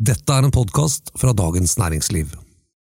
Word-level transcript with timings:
Dette 0.00 0.32
er 0.32 0.46
en 0.46 0.52
podkast 0.54 1.10
fra 1.20 1.34
Dagens 1.36 1.74
Næringsliv. 1.76 2.30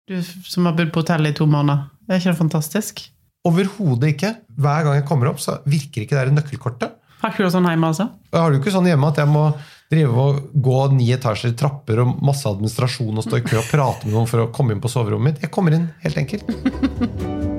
Du 0.09 0.15
som 0.25 0.65
har 0.65 0.73
bodd 0.73 0.89
på 0.95 1.03
hotell 1.03 1.29
i 1.29 1.35
to 1.37 1.45
måneder. 1.45 1.91
Er 2.09 2.17
ikke 2.17 2.33
det 2.33 2.39
fantastisk? 2.39 3.03
Overhodet 3.45 4.15
ikke. 4.15 4.31
Hver 4.57 4.87
gang 4.87 4.97
jeg 4.97 5.05
kommer 5.11 5.29
opp, 5.29 5.43
så 5.45 5.59
virker 5.69 6.07
ikke 6.07 6.17
det 6.17 6.23
her 6.23 6.33
nøkkelkortet. 6.33 6.97
Har 7.21 7.35
ikke 7.35 7.45
du 7.45 7.51
det 7.51 7.53
sånn 7.59 7.69
hjemme, 7.69 7.93
altså? 7.93 8.09
Jeg 8.33 8.41
har 8.41 8.49
det 8.49 8.57
jo 8.57 8.65
ikke 8.65 8.77
sånn 8.79 8.89
hjemme 8.89 9.13
at 9.13 9.21
jeg 9.21 9.33
må 9.35 9.47
drive 9.93 10.25
og 10.25 10.43
gå 10.65 10.81
ni 10.97 11.13
etasjer 11.13 11.53
i 11.53 11.59
trapper 11.61 12.01
og 12.07 12.25
masse 12.25 12.49
administrasjon 12.49 13.21
og 13.21 13.29
stå 13.29 13.43
i 13.43 13.49
kø 13.51 13.61
og 13.61 13.69
prate 13.69 14.09
med 14.09 14.17
noen 14.17 14.31
for 14.31 14.47
å 14.47 14.53
komme 14.57 14.73
inn 14.73 14.81
på 14.81 14.93
soverommet 14.97 15.35
mitt. 15.35 15.45
Jeg 15.45 15.53
kommer 15.53 15.77
inn 15.77 15.91
helt 16.07 16.25
enkelt. 16.25 17.51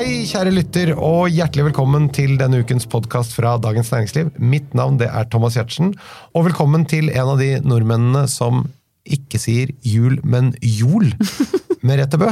Hei, 0.00 0.22
kjære 0.24 0.48
lytter, 0.54 0.90
og 0.96 1.26
hjertelig 1.28 1.66
velkommen 1.66 2.06
til 2.16 2.38
denne 2.40 2.62
ukens 2.62 2.86
podkast 2.88 3.34
fra 3.36 3.50
Dagens 3.60 3.90
Næringsliv. 3.92 4.30
Mitt 4.40 4.70
navn 4.72 4.94
det 4.96 5.10
er 5.12 5.26
Thomas 5.28 5.58
Giertsen, 5.58 5.90
og 6.32 6.46
velkommen 6.46 6.86
til 6.88 7.10
en 7.12 7.28
av 7.34 7.36
de 7.36 7.48
nordmennene 7.60 8.22
som 8.32 8.62
ikke 9.04 9.36
sier 9.42 9.74
jul, 9.84 10.16
men 10.24 10.54
jol, 10.64 11.04
Merete 11.84 12.16
Bø. 12.16 12.30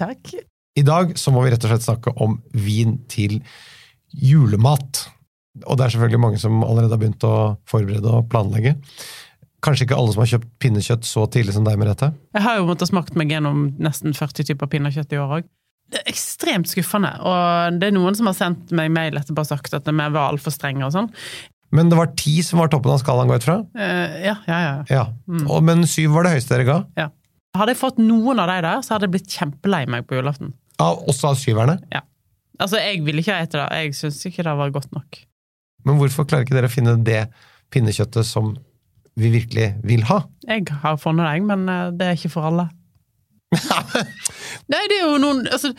Takk. 0.00 0.32
I 0.80 0.86
dag 0.88 1.12
så 1.20 1.34
må 1.34 1.42
vi 1.44 1.52
rett 1.52 1.66
og 1.68 1.74
slett 1.74 1.84
snakke 1.84 2.14
om 2.24 2.38
vin 2.56 2.96
til 3.12 3.36
julemat. 4.08 5.02
Og 5.66 5.76
det 5.76 5.90
er 5.90 5.92
selvfølgelig 5.98 6.22
mange 6.24 6.40
som 6.40 6.64
allerede 6.64 6.96
har 6.96 7.04
begynt 7.04 7.28
å 7.28 7.34
forberede 7.68 8.16
og 8.16 8.32
planlegge. 8.32 8.78
Kanskje 9.60 9.90
ikke 9.90 10.00
alle 10.00 10.16
som 10.16 10.24
har 10.24 10.32
kjøpt 10.32 10.50
pinnekjøtt 10.64 11.04
så 11.04 11.28
tidlig 11.28 11.52
som 11.52 11.68
deg, 11.68 11.76
Merete? 11.84 12.14
Jeg 12.32 12.48
har 12.48 12.62
jo 12.62 12.66
måttet 12.72 12.88
smakt 12.94 13.12
meg 13.12 13.36
gjennom 13.36 13.74
nesten 13.76 14.16
40 14.16 14.54
typer 14.54 14.72
pinnekjøtt 14.72 15.12
i 15.12 15.20
år 15.20 15.40
òg. 15.42 15.54
Det 15.88 16.02
er 16.02 16.10
ekstremt 16.10 16.68
skuffende, 16.68 17.10
og 17.24 17.78
det 17.80 17.88
er 17.88 17.94
noen 17.96 18.16
som 18.16 18.28
har 18.28 18.36
sendt 18.36 18.74
meg 18.76 18.90
mail 18.92 19.16
etterpå 19.16 19.44
og 19.44 19.48
sagt 19.48 19.76
at 19.76 19.86
vi 19.88 19.94
var 19.96 20.26
altfor 20.26 20.52
strenge 20.52 20.84
og 20.84 20.92
sånn. 20.92 21.08
Men 21.72 21.90
det 21.92 21.98
var 21.98 22.12
ti 22.16 22.38
som 22.44 22.60
var 22.62 22.70
toppen 22.72 22.92
av 22.94 23.00
skalaen, 23.00 23.28
går 23.28 23.38
jeg 23.38 23.44
ut 23.44 23.48
fra? 23.48 23.56
Uh, 23.76 24.18
ja, 24.24 24.34
ja, 24.48 24.58
ja. 24.64 24.74
Ja. 24.92 25.04
Og, 25.46 25.62
men 25.64 25.84
syv 25.88 26.14
var 26.16 26.24
det 26.24 26.36
høyeste 26.36 26.56
dere 26.56 26.68
ga? 26.68 26.78
ja. 27.00 27.08
Hadde 27.56 27.72
jeg 27.72 27.80
fått 27.80 27.96
noen 27.98 28.38
av 28.38 28.50
de 28.50 28.58
der, 28.62 28.82
så 28.84 28.94
hadde 28.94 29.08
jeg 29.08 29.14
blitt 29.16 29.32
kjempelei 29.34 29.80
meg 29.90 30.04
på 30.06 30.18
julaften. 30.18 30.52
Av, 30.78 31.00
også 31.10 31.32
av 31.32 31.38
syverne? 31.40 31.78
Ja. 31.90 32.04
Altså, 32.60 32.78
jeg 32.82 33.00
ville 33.06 33.22
ikke 33.22 33.34
ete 33.40 33.58
det. 33.58 33.66
Jeg 33.80 33.96
syns 33.98 34.20
ikke 34.28 34.44
det 34.46 34.54
var 34.60 34.74
godt 34.74 34.92
nok. 34.94 35.20
Men 35.88 35.98
hvorfor 35.98 36.26
klarer 36.28 36.46
ikke 36.46 36.56
dere 36.58 36.70
å 36.70 36.72
finne 36.72 36.94
det 37.06 37.22
pinnekjøttet 37.74 38.26
som 38.26 38.52
vi 39.18 39.30
virkelig 39.32 39.70
vil 39.86 40.04
ha? 40.10 40.20
Jeg 40.46 40.66
har 40.82 40.98
funnet 41.00 41.26
det, 41.26 41.46
men 41.48 41.64
eh, 41.72 41.88
det 41.98 42.06
er 42.06 42.18
ikke 42.18 42.32
for 42.36 42.50
alle. 42.50 42.68
Nei, 44.72 44.80
det 44.90 44.98
er 44.98 45.04
jo 45.06 45.18
noen 45.22 45.46
altså, 45.48 45.70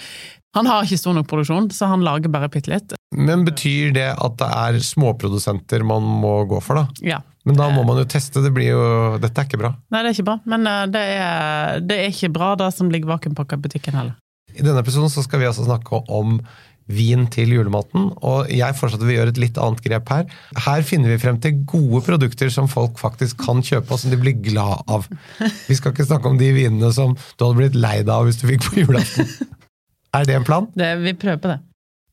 Han 0.58 0.70
har 0.70 0.88
ikke 0.88 0.98
stor 0.98 1.14
nok 1.14 1.28
produksjon, 1.30 1.68
så 1.76 1.92
han 1.92 2.06
lager 2.06 2.32
bare 2.34 2.50
bitte 2.50 2.72
litt. 2.74 2.96
Men 3.16 3.44
betyr 3.46 3.92
det 3.94 4.08
at 4.16 4.38
det 4.42 4.48
er 4.50 4.80
småprodusenter 4.86 5.86
man 5.86 6.06
må 6.24 6.40
gå 6.50 6.62
for, 6.66 6.82
da? 6.82 7.06
Ja. 7.06 7.20
Men 7.48 7.58
da 7.58 7.70
må 7.74 7.84
man 7.88 8.02
jo 8.02 8.08
teste. 8.10 8.42
Det 8.46 8.52
blir 8.54 8.74
jo 8.74 8.82
Dette 9.22 9.42
er 9.42 9.48
ikke 9.48 9.62
bra. 9.62 9.74
Nei, 9.94 10.02
det 10.02 10.12
er 10.12 10.18
ikke 10.18 10.28
bra. 10.32 10.40
Men 10.50 10.66
eh, 10.70 10.88
det 10.94 11.04
er, 11.20 11.86
det 11.86 12.00
er 12.02 12.12
ikke 12.14 12.32
bra, 12.36 12.56
det 12.60 12.72
som 12.76 12.92
ligger 12.94 13.14
vakuumpakka 13.14 13.58
i 13.58 13.64
butikken 13.68 13.98
heller. 13.98 14.18
I 14.54 14.66
denne 14.66 14.82
episoden 14.82 15.12
så 15.14 15.24
skal 15.24 15.42
vi 15.42 15.48
altså 15.50 15.66
snakke 15.68 16.02
om 16.10 16.40
vin 16.90 17.28
til 17.30 17.54
julematen, 17.54 18.10
og 18.26 18.50
jeg 18.50 18.78
fortsatt 18.78 19.04
at 19.04 19.08
vi 19.10 19.16
gjør 19.18 19.32
et 19.32 19.42
litt 19.42 19.60
annet 19.62 19.84
grep 19.86 20.10
her. 20.10 20.26
Her 20.66 20.84
finner 20.88 21.14
vi 21.14 21.22
frem 21.22 21.38
til 21.42 21.62
gode 21.70 22.02
produkter 22.08 22.52
som 22.54 22.70
folk 22.72 22.98
faktisk 23.02 23.40
kan 23.46 23.62
kjøpe, 23.66 23.94
og 23.94 24.02
som 24.02 24.14
de 24.14 24.20
blir 24.20 24.38
glad 24.42 24.84
av. 24.90 25.06
Vi 25.70 25.78
skal 25.78 25.94
ikke 25.94 26.08
snakke 26.10 26.32
om 26.32 26.42
de 26.42 26.52
vinene 26.56 26.92
som 26.96 27.16
du 27.16 27.46
hadde 27.46 27.60
blitt 27.62 27.80
lei 27.80 28.00
deg 28.02 28.14
av 28.16 28.28
hvis 28.28 28.42
du 28.42 28.48
fikk 28.50 28.66
på 28.68 28.82
julaften. 28.82 29.30
Er 30.18 30.26
det 30.26 30.40
en 30.40 30.48
plan? 30.48 30.66
Det, 30.74 30.94
vi 31.04 31.14
prøver 31.14 31.42
på 31.44 31.52
det. 31.52 31.60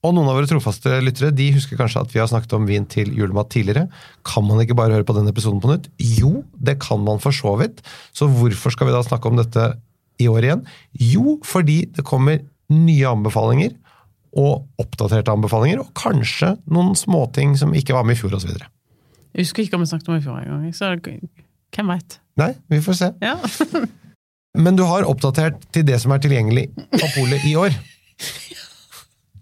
Og 0.04 0.12
noen 0.14 0.28
av 0.30 0.36
våre 0.38 0.48
trofaste 0.50 1.00
lyttere 1.02 1.32
de 1.34 1.48
husker 1.56 1.78
kanskje 1.80 2.02
at 2.04 2.12
vi 2.12 2.20
har 2.20 2.28
snakket 2.30 2.52
om 2.54 2.66
vin 2.68 2.84
til 2.86 3.08
julemat 3.16 3.48
tidligere. 3.50 3.88
Kan 4.28 4.44
man 4.46 4.60
ikke 4.62 4.76
bare 4.78 4.94
høre 4.94 5.06
på 5.08 5.16
den 5.16 5.26
episoden 5.30 5.62
på 5.62 5.72
nytt? 5.72 5.88
Jo, 5.98 6.44
det 6.52 6.76
kan 6.84 7.00
man 7.02 7.22
for 7.22 7.34
så 7.34 7.56
vidt. 7.58 7.80
Så 8.14 8.28
hvorfor 8.30 8.74
skal 8.74 8.90
vi 8.90 8.94
da 8.94 9.02
snakke 9.06 9.32
om 9.32 9.40
dette 9.40 9.72
i 10.22 10.28
år 10.30 10.46
igjen? 10.46 10.62
Jo, 11.00 11.38
fordi 11.48 11.80
det 11.96 12.06
kommer 12.06 12.44
nye 12.70 13.08
anbefalinger 13.08 13.74
og 14.36 14.66
oppdaterte 14.82 15.32
anbefalinger, 15.32 15.82
og 15.82 15.92
kanskje 15.96 16.54
noen 16.72 16.94
småting 16.98 17.56
som 17.58 17.74
ikke 17.76 17.96
var 17.96 18.06
med 18.06 18.18
i 18.18 18.20
fjor 18.20 18.36
osv. 18.38 18.52
Jeg 18.56 19.44
husker 19.44 19.64
ikke 19.64 19.78
om 19.78 19.84
vi 19.84 19.90
snakket 19.90 20.10
om 20.10 20.16
det 20.16 20.22
i 20.22 20.26
fjor 20.26 20.40
engang. 20.40 20.74
Så 20.76 20.92
hvem 21.76 21.92
veit? 21.92 22.18
Nei, 22.40 22.52
vi 22.72 22.80
får 22.84 22.98
se. 23.00 23.08
Ja. 23.24 23.36
Men 24.64 24.76
du 24.78 24.84
har 24.88 25.04
oppdatert 25.08 25.66
til 25.74 25.84
det 25.88 25.98
som 26.00 26.14
er 26.14 26.22
tilgjengelig 26.24 26.70
på 26.76 27.08
polet 27.16 27.44
i 27.44 27.52
år. 27.60 27.74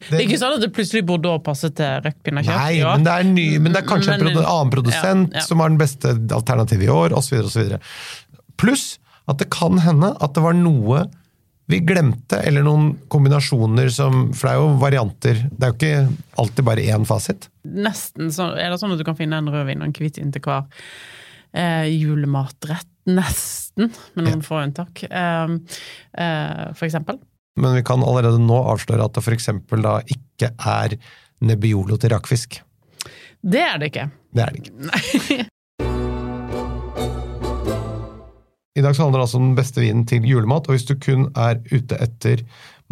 Det 0.05 0.19
er 0.19 0.25
ikke 0.27 0.41
sånn 0.41 0.57
at 0.59 0.65
det 0.65 0.73
plutselig 0.75 1.05
burde 1.09 1.31
å 1.33 1.41
passe 1.43 1.71
til 1.73 2.03
røkt 2.05 2.19
pinnekjøtt 2.27 2.59
Nei, 2.59 2.81
år. 2.85 2.99
men 2.99 3.07
det 3.07 3.13
er, 3.15 3.29
ny, 3.31 3.45
men 3.63 3.73
det 3.73 3.81
er 3.81 3.87
kanskje 3.89 4.17
en 4.19 4.25
produ 4.27 4.41
annen 4.43 4.73
produsent 4.75 5.31
Ja, 5.33 5.41
ja. 5.41 5.45
som 5.47 5.63
har 5.63 5.73
den 5.73 5.81
beste 5.81 6.13
alternativet 6.37 6.85
i 6.85 6.91
år, 6.93 7.15
osv. 7.17 7.79
Pluss 8.61 8.99
at 9.31 9.39
det 9.41 9.49
kan 9.55 9.81
hende 9.81 10.11
at 10.21 10.35
det 10.37 10.43
var 10.45 10.59
noe 10.59 11.07
vi 11.67 11.81
glemte, 11.81 12.39
eller 12.45 12.65
noen 12.65 12.91
kombinasjoner 13.09 13.89
som 13.93 14.27
For 14.37 14.49
det 14.49 14.53
er 14.53 14.61
jo 14.61 14.73
varianter. 14.83 15.39
Det 15.49 15.67
er 15.67 15.73
jo 15.73 15.77
ikke 15.79 16.41
alltid 16.43 16.67
bare 16.69 16.87
én 16.93 17.07
fasit. 17.09 17.49
Nesten 17.65 18.33
så 18.35 18.51
er 18.53 18.69
det 18.73 18.81
sånn 18.83 18.93
at 18.93 19.01
du 19.01 19.07
kan 19.07 19.17
finne 19.17 19.41
en 19.41 19.49
rødvin 19.53 19.81
og 19.81 19.89
en 19.89 19.95
hvitvin 19.97 20.33
til 20.35 20.45
hver 20.45 20.67
eh, 21.57 21.89
julematrett. 21.95 22.91
Nesten, 23.05 23.91
med 24.17 24.29
noen 24.29 24.45
få 24.45 24.63
unntak. 24.63 25.05
Eh, 25.09 25.57
eh, 26.21 26.63
for 26.77 26.89
eksempel. 26.89 27.21
Men 27.61 27.77
vi 27.79 27.85
kan 27.87 28.05
allerede 28.05 28.41
nå 28.43 28.61
avsløre 28.73 29.07
at 29.07 29.17
det 29.17 29.25
f.eks. 29.25 29.51
da 29.85 29.99
ikke 30.05 30.53
er 30.59 30.99
Nebbiolo 31.45 31.99
til 32.01 32.13
rakfisk. 32.15 32.61
Det 33.45 33.61
er 33.61 33.81
det 33.81 33.93
ikke. 33.93 34.09
Det 34.33 34.45
er 34.45 34.55
det 34.55 34.65
ikke. 34.65 35.45
I 38.75 38.83
dag 38.83 38.97
så 38.97 39.05
handler 39.05 39.21
det 39.21 39.27
altså 39.29 39.39
om 39.39 39.51
den 39.51 39.59
beste 39.59 39.83
vinen 39.83 40.07
til 40.11 40.25
julemat, 40.27 40.67
og 40.67 40.75
hvis 40.75 40.87
du 40.89 40.97
kun 40.99 41.29
er 41.39 41.61
ute 41.71 41.99
etter 42.03 42.43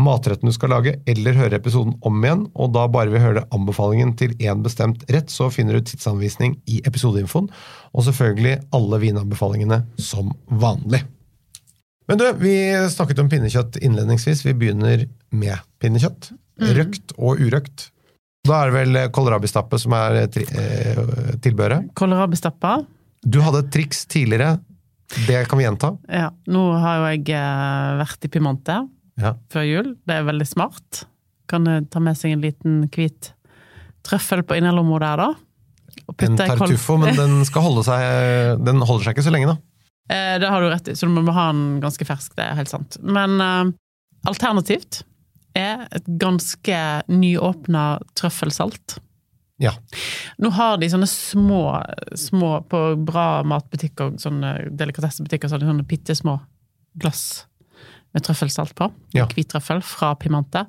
matretten 0.01 0.49
du 0.49 0.55
skal 0.55 0.71
lage, 0.73 0.95
eller 1.11 1.37
høre 1.37 1.59
episoden 1.59 1.97
om 2.07 2.23
igjen, 2.23 2.45
og 2.55 2.71
da 2.77 2.87
bare 2.91 3.11
vil 3.13 3.23
høre 3.23 3.43
anbefalingen 3.55 4.15
til 4.19 4.37
én 4.39 4.63
bestemt 4.65 5.03
rett, 5.13 5.31
så 5.31 5.51
finner 5.53 5.77
du 5.77 5.89
tidsanvisning 5.91 6.55
i 6.71 6.79
episodeinfoen, 6.87 7.51
og 7.93 8.07
selvfølgelig 8.07 8.61
alle 8.79 9.03
vinanbefalingene 9.03 9.83
som 9.99 10.31
vanlig. 10.47 11.03
Men 12.11 12.19
du, 12.19 12.27
vi 12.43 12.55
snakket 12.91 13.21
om 13.23 13.31
pinnekjøtt 13.31 13.79
innledningsvis. 13.83 14.43
Vi 14.47 14.57
begynner 14.59 15.07
med 15.31 15.63
pinnekjøtt. 15.83 16.33
Røkt 16.77 17.15
og 17.17 17.41
urøkt. 17.43 17.89
Da 18.47 18.59
er 18.59 18.71
det 18.71 18.75
vel 18.81 18.99
kålrabistappe 19.15 19.79
som 19.79 19.95
er 19.97 20.19
eh, 20.27 20.99
tilbehøret. 21.43 21.93
Kålrabistappe. 21.99 22.75
Du 23.23 23.39
hadde 23.45 23.63
et 23.63 23.71
triks 23.75 24.03
tidligere. 24.11 24.57
Det 25.27 25.43
kan 25.49 25.59
vi 25.61 25.65
gjenta. 25.67 25.93
Ja, 26.09 26.31
nå 26.49 26.63
har 26.81 26.99
jo 27.01 27.09
jeg 27.13 27.29
eh, 27.37 27.93
vært 28.01 28.25
i 28.27 28.31
Piemonte 28.33 28.79
Ja. 29.21 29.35
før 29.53 29.67
jul. 29.69 29.91
Det 30.09 30.15
er 30.17 30.25
veldig 30.29 30.47
smart. 30.49 31.05
Kan 31.51 31.67
ta 31.93 32.01
med 32.01 32.17
seg 32.17 32.33
en 32.37 32.45
liten 32.45 32.79
hvit 32.95 33.33
trøffel 34.07 34.43
på 34.43 34.57
innerlomma 34.59 34.99
der, 35.03 35.21
da. 35.21 35.31
En 36.25 36.37
tartuffo, 36.41 36.97
men 36.99 37.15
den 37.19 37.45
skal 37.45 37.63
holde 37.67 37.83
seg 37.87 38.01
Den 38.67 38.81
holder 38.83 39.05
seg 39.05 39.15
ikke 39.17 39.27
så 39.29 39.35
lenge, 39.35 39.53
da. 39.53 39.57
Eh, 40.13 40.39
Det 40.43 40.49
har 40.51 40.61
du 40.65 40.71
rett 40.73 40.89
i, 40.89 40.97
så 40.99 41.07
du 41.07 41.15
må 41.21 41.33
ha 41.37 41.51
den 41.53 41.81
ganske 41.85 42.07
fersk, 42.09 42.35
det 42.39 42.47
er 42.49 42.57
helt 42.59 42.73
sant. 42.73 42.97
Men 43.05 43.37
eh, 43.41 43.73
alternativt 44.29 45.03
er 45.59 45.85
et 45.93 46.07
ganske 46.19 46.79
nyåpna 47.13 48.01
trøffelsalt. 48.17 48.97
Ja. 49.63 49.73
Nå 50.43 50.51
har 50.57 50.77
de 50.83 50.89
sånne 50.91 51.07
små, 51.11 51.63
små 52.19 52.57
på 52.69 52.83
bra 53.07 53.29
matbutikker, 53.47 54.17
sånne 54.23 54.57
delikatessebutikker, 54.75 55.49
så 55.49 55.57
har 55.57 55.63
de 55.63 55.71
sånne 55.71 55.87
bitte 55.89 56.17
små 56.19 56.41
glass 57.01 57.47
med 58.13 58.27
trøffelsalt 58.27 58.75
på. 58.77 58.91
Ja. 59.17 59.25
Hvit 59.33 59.49
trøffel 59.55 59.81
fra 59.87 60.11
Piemonte. 60.21 60.67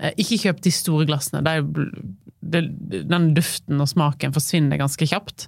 Eh, 0.00 0.14
Ikke 0.22 0.38
kjøp 0.46 0.62
de 0.64 0.70
store 0.72 1.04
glassene. 1.10 1.42
De, 1.44 2.62
den 3.04 3.26
duften 3.36 3.82
og 3.84 3.90
smaken 3.90 4.32
forsvinner 4.32 4.80
ganske 4.80 5.04
kjapt. 5.10 5.44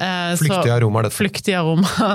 Eh, 0.00 0.32
Flyktige 0.40 0.72
aromaer, 0.78 1.08
dette. 1.10 1.18
flyktig 1.18 1.58
aroma. 1.58 2.14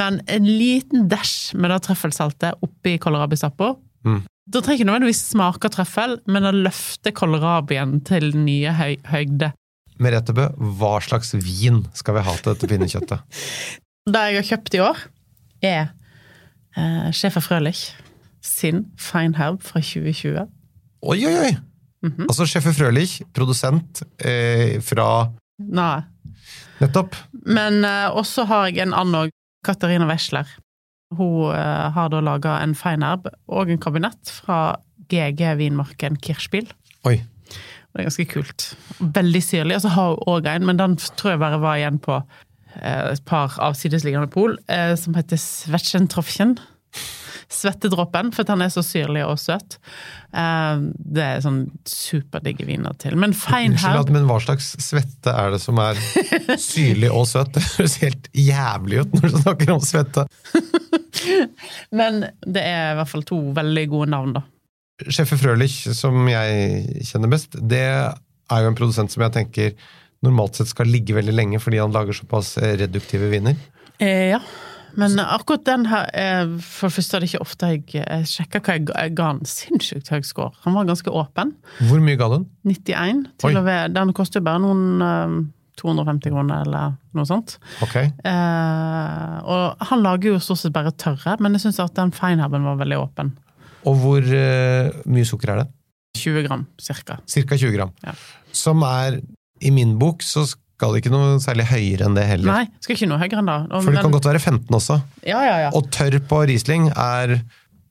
Men 0.00 0.20
en 0.30 0.46
liten 0.46 1.08
dæsj 1.10 1.56
med 1.58 1.74
det 1.74 1.80
trøffelsaltet 1.88 2.62
oppi 2.62 2.94
kålrabistappa. 3.02 3.72
Mm. 4.06 4.22
Da 4.46 4.60
trenger 4.60 4.82
ikke 4.82 4.88
nødvendigvis 4.92 5.24
smake 5.32 5.70
trøffel, 5.72 6.18
men 6.28 6.44
det 6.46 6.54
løfter 6.68 7.14
kålrabien 7.16 7.96
til 8.06 8.30
nye 8.36 8.74
høy 8.76 8.94
høyde. 9.10 9.50
Merete 10.04 10.34
Bø, 10.36 10.48
hva 10.78 10.98
slags 11.04 11.32
vin 11.40 11.82
skal 11.96 12.18
vi 12.18 12.24
ha 12.26 12.36
til 12.38 12.52
dette 12.52 12.70
pinnekjøttet? 12.70 13.24
Det 14.14 14.20
jeg 14.20 14.36
har 14.36 14.48
kjøpt 14.50 14.74
i 14.76 14.80
år, 14.84 14.98
er 15.64 15.84
eh, 16.76 17.06
Schäfer 17.16 17.40
Frølich 17.40 17.86
sin 18.44 18.82
Feinherb 19.00 19.62
fra 19.64 19.80
2020. 19.80 20.44
Oi, 21.08 21.16
oi, 21.24 21.32
oi! 21.40 21.54
Mhm. 22.04 22.26
Altså 22.28 22.44
Schäfer 22.44 22.76
Frølich, 22.76 23.22
produsent 23.32 24.02
eh, 24.20 24.76
fra 24.84 25.30
Nei. 25.64 26.02
Nettopp. 26.82 27.16
Men 27.46 27.84
eh, 27.86 28.10
også 28.12 28.44
har 28.50 28.68
jeg 28.68 28.84
en 28.84 28.92
annen 28.96 29.24
òg, 29.24 29.34
Katarina 29.64 30.08
Wesler. 30.10 30.48
Hun 31.14 31.54
eh, 31.54 31.86
har 31.94 32.10
da 32.12 32.20
laga 32.24 32.58
en 32.60 32.74
Feinherb 32.76 33.30
og 33.48 33.70
en 33.72 33.80
kabinett 33.80 34.32
fra 34.42 34.76
GG-vinmarken 35.08 36.18
Kirchspiel. 36.20 36.68
Oi. 37.08 37.22
Det 37.94 38.02
er 38.02 38.08
ganske 38.08 38.26
kult. 38.26 38.64
Veldig 39.14 39.42
syrlig. 39.46 39.76
Og 39.78 39.84
så 39.86 39.92
har 39.94 40.12
hun 40.16 40.24
òg 40.34 40.48
en, 40.50 40.66
men 40.66 40.80
den 40.80 40.96
tror 41.14 41.34
jeg 41.36 41.42
bare 41.44 41.60
var 41.62 41.78
igjen 41.78 42.00
på 42.02 42.16
eh, 42.18 43.12
et 43.14 43.22
par 43.28 43.54
avsidesliggende 43.62 44.26
pol 44.34 44.56
eh, 44.66 44.96
som 44.98 45.14
heter 45.14 45.38
Svetschentropfen. 45.38 46.56
Svettedråpen, 47.54 48.32
for 48.34 48.42
den 48.48 48.64
er 48.64 48.70
så 48.72 48.82
syrlig 48.82 49.22
og 49.28 49.36
søt. 49.38 49.76
Eh, 50.34 50.80
det 51.14 51.22
er 51.22 51.42
sånn 51.44 51.60
superdigge 51.86 52.66
viner 52.66 52.96
til. 52.98 53.14
Men 53.14 53.30
Unnskyld, 53.30 53.52
Feinherb 53.78 54.00
at- 54.00 54.10
men 54.16 54.26
hva 54.26 54.40
slags 54.42 54.72
svette 54.82 55.30
er 55.30 55.54
det 55.54 55.60
som 55.62 55.78
er 55.78 55.94
syrlig 56.58 57.12
og 57.14 57.28
søt? 57.30 57.52
Det 57.54 57.62
høres 57.76 57.98
helt 58.02 58.26
jævlig 58.34 59.04
ut 59.04 59.14
når 59.20 59.28
du 59.28 59.38
snakker 59.44 59.74
om 59.76 59.84
svette. 59.86 60.26
Men 61.94 62.24
det 62.42 62.60
er 62.66 62.90
i 62.92 62.96
hvert 62.98 63.08
fall 63.08 63.22
to 63.28 63.38
veldig 63.56 63.84
gode 63.92 64.10
navn, 64.12 64.32
da. 64.36 64.42
Schäfer 65.02 65.40
Frølich, 65.40 65.80
som 65.96 66.28
jeg 66.30 67.06
kjenner 67.08 67.32
best, 67.32 67.56
det 67.58 67.82
er 67.84 68.62
jo 68.62 68.70
en 68.70 68.76
produsent 68.78 69.10
som 69.10 69.24
jeg 69.26 69.34
tenker 69.34 69.72
normalt 70.24 70.56
sett 70.58 70.70
skal 70.70 70.88
ligge 70.88 71.16
veldig 71.16 71.34
lenge, 71.34 71.60
fordi 71.60 71.80
han 71.82 71.92
lager 71.94 72.16
såpass 72.16 72.54
reduktive 72.58 73.28
viner. 73.32 73.58
Eh, 73.98 74.30
ja. 74.34 74.40
Men 74.94 75.18
akkurat 75.18 75.64
den 75.66 75.88
her 75.90 76.06
eh, 76.14 76.52
For 76.62 76.86
det 76.86 76.94
første 76.94 77.16
er 77.16 77.24
det 77.24 77.28
ikke 77.32 77.42
ofte 77.42 77.70
jeg, 77.72 77.82
jeg 77.96 78.28
sjekker 78.30 78.62
hva 78.62 78.76
jeg, 78.76 78.84
jeg 78.92 79.14
ga 79.18 79.26
han 79.32 79.42
sinnssykt 79.48 80.12
høy 80.14 80.22
score. 80.26 80.54
Han 80.62 80.76
var 80.78 80.86
ganske 80.86 81.10
åpen. 81.10 81.50
Hvor 81.88 82.02
mye 82.04 82.20
ga 82.20 82.30
den? 82.36 82.46
91 82.70 83.24
til 83.42 83.50
Oi. 83.50 83.58
og 83.58 83.66
ved. 83.66 83.94
Den 83.96 84.14
koster 84.16 84.40
jo 84.40 84.46
bare 84.46 84.62
noen 84.62 85.02
eh, 85.02 85.36
250 85.82 86.30
kroner 86.30 86.62
eller 86.62 86.94
noe 87.18 87.26
sånt. 87.26 87.56
Ok. 87.82 87.96
Eh, 87.98 89.34
og 89.42 89.88
han 89.90 90.04
lager 90.04 90.34
jo 90.36 90.42
stort 90.42 90.62
sett 90.62 90.74
bare 90.76 90.94
tørre, 90.94 91.36
men 91.42 91.56
jeg 91.56 91.66
syns 91.66 91.82
at 91.82 91.96
den 91.98 92.14
feinherben 92.14 92.66
var 92.66 92.78
veldig 92.78 93.00
åpen. 93.02 93.34
Og 93.86 93.96
hvor 94.00 94.22
eh, 94.24 94.90
mye 95.10 95.24
sukker 95.28 95.52
er 95.54 95.62
det? 95.62 95.68
20 96.18 96.44
gram 96.46 96.66
cirka. 96.80 97.18
Cirka 97.26 97.56
20 97.58 97.72
gram. 97.74 97.90
Ja. 98.06 98.12
Som 98.54 98.82
er, 98.86 99.18
i 99.60 99.70
min 99.74 99.96
bok, 99.98 100.22
så 100.22 100.44
skal 100.48 100.94
det 100.94 101.02
ikke 101.02 101.12
noe 101.14 101.38
særlig 101.42 101.66
høyere 101.70 102.06
enn 102.08 102.14
det 102.16 102.24
heller. 102.28 102.50
Nei, 102.50 102.68
skal 102.82 102.94
ikke 102.96 103.08
noe 103.10 103.18
høyere 103.22 103.40
enn 103.42 103.50
det. 103.50 103.58
For 103.70 103.90
det 103.90 103.94
men- 103.98 104.02
kan 104.06 104.14
godt 104.14 104.28
være 104.30 104.40
15 104.42 104.78
også. 104.78 105.00
Ja, 105.26 105.42
ja, 105.46 105.56
ja. 105.66 105.70
Og 105.74 105.90
tørr 105.94 106.18
på 106.30 106.40
Riesling 106.46 106.88
er 106.94 107.40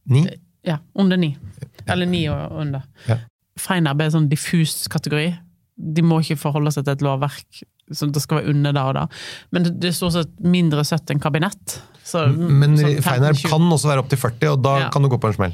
9. 0.10 0.26
Ja, 0.66 0.78
under 0.96 1.18
9. 1.20 1.36
Eller 1.88 2.06
9 2.08 2.24
og 2.32 2.60
under. 2.64 2.84
Ja. 3.10 3.18
Feinab 3.60 4.00
er 4.02 4.06
en 4.10 4.16
sånn 4.18 4.30
diffus 4.32 4.88
kategori. 4.88 5.34
De 5.78 6.02
må 6.06 6.22
ikke 6.24 6.38
forholde 6.40 6.72
seg 6.72 6.86
til 6.86 6.94
et 6.96 7.02
lovverk 7.04 7.64
som 7.92 8.12
det 8.16 8.22
skal 8.24 8.40
være 8.40 8.50
under 8.54 8.72
da 8.74 8.84
og 8.88 8.94
da. 8.96 9.08
Men 9.52 9.64
det 9.68 9.74
det 9.84 9.90
er 9.92 9.98
stort 9.98 10.14
sett 10.16 10.32
mindre 10.40 10.86
søtt 10.88 11.12
enn 11.12 11.20
kabinett. 11.20 11.82
Så, 12.04 12.24
Men 12.32 12.78
sånn 12.78 12.96
15, 12.96 13.04
Feinherb 13.04 13.36
20. 13.36 13.50
kan 13.52 13.68
også 13.76 13.90
være 13.92 14.04
opptil 14.04 14.18
40, 14.22 14.48
og 14.54 14.62
da 14.64 14.78
Ja. 14.86 14.90
kan 14.90 15.02
du 15.04 15.10
gå 15.10 15.20
på 15.20 15.28
en 15.28 15.34
smell. 15.34 15.54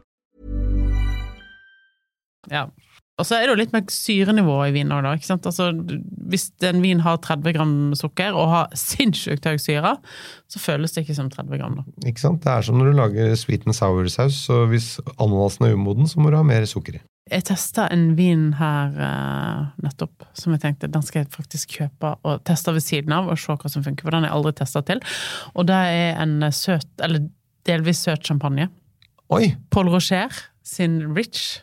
Ja. 2.49 2.69
Og 3.21 3.27
så 3.27 3.37
er 3.37 3.45
det 3.45 3.53
jo 3.53 3.59
litt 3.59 3.73
med 3.75 3.91
syrenivå 3.93 4.55
i 4.65 4.71
vin 4.73 4.89
òg, 4.93 5.03
da. 5.05 5.11
Ikke 5.17 5.27
sant? 5.27 5.45
Altså, 5.45 5.67
hvis 6.31 6.47
en 6.65 6.81
vin 6.81 7.03
har 7.05 7.19
30 7.21 7.53
gram 7.53 7.75
sukker 7.97 8.33
og 8.33 8.49
har 8.49 8.73
sinnssykt 8.77 9.45
høy 9.45 9.59
syre, 9.61 9.93
så 10.49 10.61
føles 10.63 10.95
det 10.95 11.03
ikke 11.03 11.17
som 11.19 11.29
30 11.29 11.59
gram, 11.61 11.77
da. 11.77 11.85
Ikke 12.09 12.23
sant? 12.23 12.41
Det 12.41 12.49
er 12.49 12.65
som 12.65 12.79
når 12.79 12.89
du 12.89 12.97
lager 12.97 13.35
sweet 13.37 13.67
and 13.67 13.77
sour-saus, 13.77 14.41
så 14.47 14.63
hvis 14.71 14.95
ananasen 15.17 15.69
er 15.69 15.77
umoden, 15.77 16.09
så 16.09 16.23
må 16.23 16.33
du 16.33 16.39
ha 16.39 16.43
mer 16.47 16.65
sukker 16.69 16.97
i. 16.97 17.03
Jeg 17.31 17.45
testa 17.51 17.85
en 17.93 18.15
vin 18.17 18.49
her 18.57 18.95
uh, 18.97 19.69
nettopp, 19.85 20.25
som 20.35 20.55
jeg 20.55 20.63
tenkte 20.63 20.89
den 20.89 21.05
skal 21.05 21.21
jeg 21.21 21.31
faktisk 21.35 21.77
kjøpe 21.77 22.15
og 22.25 22.41
teste 22.47 22.73
ved 22.73 22.83
siden 22.83 23.13
av, 23.15 23.29
og 23.29 23.39
se 23.39 23.53
hva 23.53 23.71
som 23.71 23.85
funker, 23.85 24.07
for 24.07 24.15
den 24.15 24.25
har 24.25 24.31
jeg 24.31 24.39
aldri 24.39 24.57
testa 24.57 24.81
til. 24.87 25.03
Og 25.53 25.69
det 25.69 25.77
er 25.77 26.17
en 26.23 26.39
søt, 26.49 26.89
eller 27.05 27.29
delvis 27.69 28.01
søt 28.07 28.25
champagne. 28.25 28.71
Oi! 29.31 29.53
Paul 29.69 29.93
Rocher 29.93 30.33
sin 30.65 31.03
Rich. 31.13 31.61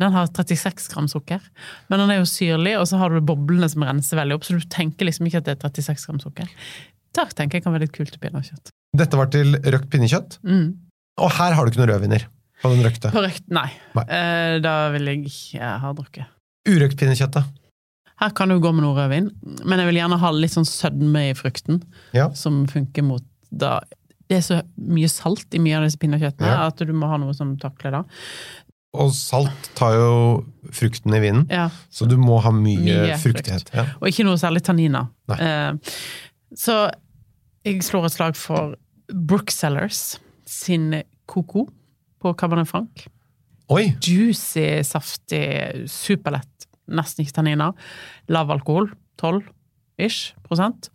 Den 0.00 0.10
har 0.12 0.26
36 0.26 0.88
gram 0.90 1.06
sukker, 1.06 1.40
men 1.88 2.00
den 2.02 2.10
er 2.10 2.16
jo 2.18 2.26
syrlig, 2.26 2.72
og 2.80 2.86
så 2.90 2.98
har 2.98 3.10
du 3.14 3.20
boblene 3.22 3.68
som 3.70 3.84
renser 3.86 4.18
veldig 4.18 4.34
opp, 4.34 4.42
så 4.46 4.56
du 4.58 4.64
tenker 4.66 5.06
liksom 5.06 5.28
ikke 5.30 5.38
at 5.38 5.46
det 5.46 5.54
er 5.54 5.70
36 5.70 6.06
gram 6.08 6.18
sukker. 6.22 6.48
Takk 7.14 7.34
tenker 7.38 7.60
jeg 7.60 7.62
kan 7.66 7.72
være 7.76 7.86
litt 7.86 7.94
kult 7.94 8.10
til 8.10 8.18
pinnekjøtt. 8.24 8.72
Dette 8.98 9.18
var 9.20 9.30
til 9.30 9.54
røkt 9.62 9.90
pinnekjøtt, 9.92 10.38
Mm. 10.42 10.74
og 11.22 11.30
her 11.38 11.54
har 11.54 11.64
du 11.64 11.70
ikke 11.70 11.84
noen 11.86 11.92
rødviner 11.94 12.26
på 12.62 12.70
den 12.74 12.82
røkte. 12.88 13.10
På 13.14 13.22
røkt, 13.22 13.46
nei. 13.54 13.68
Nei. 13.94 14.04
Eh, 14.08 14.58
da 14.66 14.90
vil 14.90 15.04
jeg 15.06 15.24
ikke 15.30 15.78
ha 15.84 15.92
drukket. 15.94 16.26
Urøkt 16.66 16.98
pinnekjøtt, 16.98 17.30
da? 17.38 17.44
Her 18.18 18.30
kan 18.30 18.48
du 18.48 18.58
gå 18.58 18.72
med 18.74 18.82
noe 18.82 18.94
rødvin, 18.98 19.30
men 19.64 19.78
jeg 19.78 19.86
vil 19.92 20.00
gjerne 20.02 20.18
ha 20.18 20.30
litt 20.34 20.50
sånn 20.54 20.66
sødme 20.66 21.30
i 21.30 21.34
frukten, 21.34 21.82
Ja. 22.12 22.30
som 22.32 22.66
funker 22.66 23.02
mot 23.04 23.22
da 23.56 23.80
Det 24.26 24.38
er 24.38 24.40
så 24.40 24.62
mye 24.80 25.06
salt 25.12 25.52
i 25.52 25.58
mye 25.58 25.76
av 25.76 25.82
disse 25.84 25.98
pinnekjøttene 26.00 26.46
Ja. 26.48 26.66
at 26.68 26.78
du 26.78 26.92
må 26.94 27.06
ha 27.06 27.18
noe 27.18 27.34
som 27.34 27.58
takler 27.58 27.90
det. 27.92 28.04
Og 28.94 29.10
salt 29.16 29.70
tar 29.74 29.96
jo 29.98 30.10
frukten 30.74 31.14
i 31.16 31.20
vinen, 31.22 31.46
Ja. 31.50 31.68
så 31.90 32.06
du 32.08 32.14
må 32.16 32.38
ha 32.44 32.50
mye, 32.54 32.78
Mye 32.78 33.16
fruktighet. 33.18 33.72
Ja. 33.74 33.84
Og 34.00 34.08
ikke 34.08 34.24
noe 34.26 34.38
særlig 34.40 34.62
tanniner. 34.66 35.08
Eh, 35.34 35.74
så 36.56 36.76
jeg 37.64 37.82
slår 37.82 38.06
et 38.06 38.12
slag 38.16 38.36
for 38.38 38.76
Brooksellers 39.12 40.18
sin 40.46 41.02
Coco 41.26 41.66
på 42.22 42.34
Cabernet 42.38 42.68
Franc. 42.68 43.06
Oi! 43.72 43.94
Juicy, 44.04 44.82
saftig, 44.84 45.88
superlett. 45.88 46.66
Nesten 46.88 47.24
ikke 47.24 47.38
tanniner. 47.40 47.72
Lav 48.28 48.50
alkohol. 48.52 48.90
12-ish 49.20 50.34
prosent. 50.44 50.90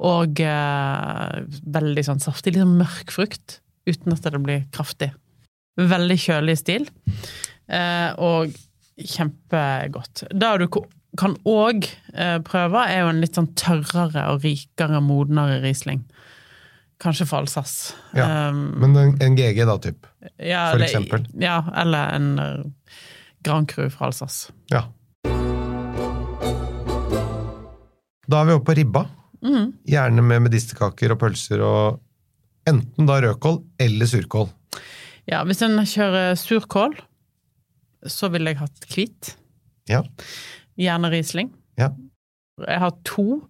Og 0.00 0.40
eh, 0.40 1.40
veldig 1.66 2.04
sånn 2.06 2.20
saftig, 2.22 2.54
litt 2.54 2.62
sånn 2.64 2.78
mørk 2.80 3.12
frukt, 3.14 3.58
uten 3.88 4.12
at 4.16 4.22
det 4.24 4.40
blir 4.42 4.62
kraftig. 4.72 5.10
Veldig 5.80 6.16
kjølig 6.20 6.56
stil, 6.60 6.88
eh, 7.70 8.10
og 8.20 8.52
kjempegodt. 9.00 10.26
Det 10.30 10.50
du 10.60 10.66
kan 11.18 11.36
òg 11.48 11.86
eh, 12.14 12.38
prøve, 12.46 12.82
er 12.84 13.00
jo 13.04 13.12
en 13.14 13.22
litt 13.22 13.38
sånn 13.38 13.48
tørrere 13.58 14.26
og 14.34 14.44
rikere, 14.44 15.00
modnere 15.02 15.60
Riesling. 15.64 16.02
Kanskje 17.00 17.24
for 17.30 17.40
Alsace. 17.46 17.94
Ja, 18.12 18.26
Um, 18.50 18.74
Men 18.76 18.96
en, 18.96 19.14
en 19.24 19.36
GG, 19.38 19.62
da, 19.64 19.78
typ. 19.80 20.06
ja, 20.36 20.66
for 20.72 20.82
det, 20.82 20.90
eksempel. 20.90 21.24
Ja, 21.40 21.62
eller 21.80 22.12
en 22.18 22.38
uh, 22.38 22.98
Grand 23.42 23.68
Cru 23.70 23.88
fra 23.90 24.10
Alsace. 24.10 24.52
Ja. 24.68 24.84
Da 28.30 28.42
er 28.42 28.46
vi 28.46 28.54
oppe 28.54 28.68
på 28.70 28.76
ribba. 28.78 29.06
Mm. 29.40 29.72
Gjerne 29.88 30.22
med 30.22 30.44
medisterkaker 30.44 31.14
og 31.14 31.20
pølser 31.22 31.62
og 31.64 32.00
enten 32.68 33.08
da 33.08 33.16
rødkål 33.24 33.56
eller 33.80 34.06
surkål. 34.06 34.50
Ja, 35.30 35.44
hvis 35.46 35.62
en 35.62 35.78
kjører 35.86 36.34
surkål, 36.38 36.96
så 38.10 38.30
ville 38.32 38.50
jeg 38.50 38.58
hatt 38.58 38.86
hvit. 38.90 39.34
Ja. 39.90 40.02
Gjerne 40.80 41.10
Riesling. 41.12 41.52
Ja. 41.78 41.92
Jeg 42.66 42.82
har 42.82 42.96
to 43.08 43.44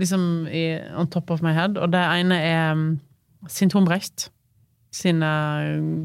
liksom 0.00 0.46
i, 0.50 0.78
on 0.94 1.10
top 1.10 1.30
of 1.30 1.42
my 1.42 1.52
head, 1.54 1.78
og 1.78 1.92
det 1.92 2.00
ene 2.00 2.38
er 2.38 2.72
um, 2.74 3.84
Brecht 3.86 4.30
sine 4.94 5.30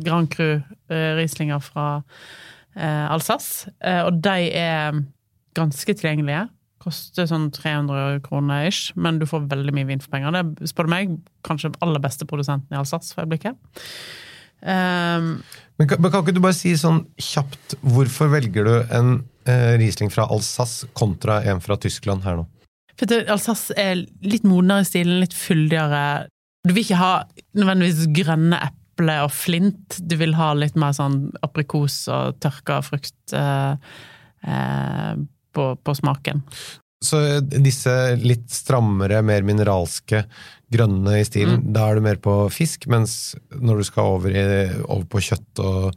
Grand 0.03 0.29
Cru 0.33 0.59
eh, 0.89 1.59
fra 1.61 2.03
eh, 2.75 3.11
Alsace. 3.11 3.69
Eh, 3.83 4.01
og 4.01 4.23
de 4.23 4.49
er 4.49 5.03
ganske 5.53 5.93
tilgjengelige. 5.93 6.47
Koster 6.79 7.27
sånn 7.27 7.51
300 7.51 8.21
kroner 8.25 8.67
ish, 8.67 8.93
men 8.95 9.19
du 9.19 9.27
får 9.27 9.49
veldig 9.51 9.75
mye 9.75 9.89
vin 9.89 10.01
for 10.01 10.09
penger. 10.09 10.31
Det 10.31 10.41
er, 10.41 10.71
spør 10.71 10.87
du 10.87 10.93
meg, 10.95 11.17
kanskje 11.45 11.73
den 11.73 11.81
aller 11.85 12.01
beste 12.01 12.25
produsenten 12.25 12.73
i 12.73 12.79
Alsace 12.79 13.13
for 13.13 13.25
øyeblikket. 13.25 13.59
Um, 14.61 15.39
Men 15.79 15.87
kan, 15.87 16.01
men 16.03 16.11
kan 16.11 16.25
ikke 16.25 16.35
du 16.35 16.41
bare 16.43 16.57
si 16.57 16.73
sånn 16.75 17.05
kjapt 17.23 17.77
hvorfor 17.79 18.27
velger 18.33 18.65
du 18.67 18.73
en 18.91 19.13
eh, 19.47 19.77
Riesling 19.79 20.11
fra 20.11 20.25
Alsace 20.27 20.89
kontra 20.91 21.37
en 21.47 21.61
fra 21.63 21.77
Tyskland 21.79 22.25
her 22.27 22.41
nå? 22.41 22.43
For 22.99 23.07
det, 23.07 23.21
Alsace 23.31 23.71
er 23.79 24.01
litt 24.19 24.43
modnere 24.43 24.83
i 24.83 24.89
stilen, 24.89 25.21
litt 25.23 25.37
fyldigere. 25.37 26.27
Du 26.67 26.73
vil 26.75 26.83
ikke 26.83 26.99
ha 26.99 27.13
nødvendigvis 27.55 28.11
grønne 28.17 28.59
eple 28.67 29.15
og 29.23 29.31
flint, 29.31 30.01
du 30.03 30.17
vil 30.19 30.35
ha 30.35 30.51
litt 30.59 30.75
mer 30.75 30.91
sånn 30.97 31.29
aprikos 31.47 32.01
og 32.11 32.41
tørka 32.43 32.81
frukt 32.83 33.37
eh, 33.39 33.79
eh, 34.43 35.13
på, 35.55 35.69
på 35.79 35.95
smaken. 35.95 36.43
Så 37.03 37.19
eh, 37.23 37.41
disse 37.63 37.93
litt 38.19 38.49
strammere, 38.51 39.21
mer 39.23 39.45
mineralske, 39.47 40.25
grønne 40.69 41.19
i 41.19 41.25
stilen, 41.25 41.61
Mm. 41.63 41.69
da 41.73 41.87
er 41.89 41.95
du 41.95 42.01
mer 42.05 42.17
på 42.21 42.33
fisk, 42.53 42.87
mens 42.91 43.35
når 43.55 43.77
du 43.79 43.83
skal 43.87 44.03
over, 44.17 44.29
i, 44.35 44.43
over 44.85 45.05
på 45.09 45.21
kjøtt 45.31 45.63
og 45.65 45.95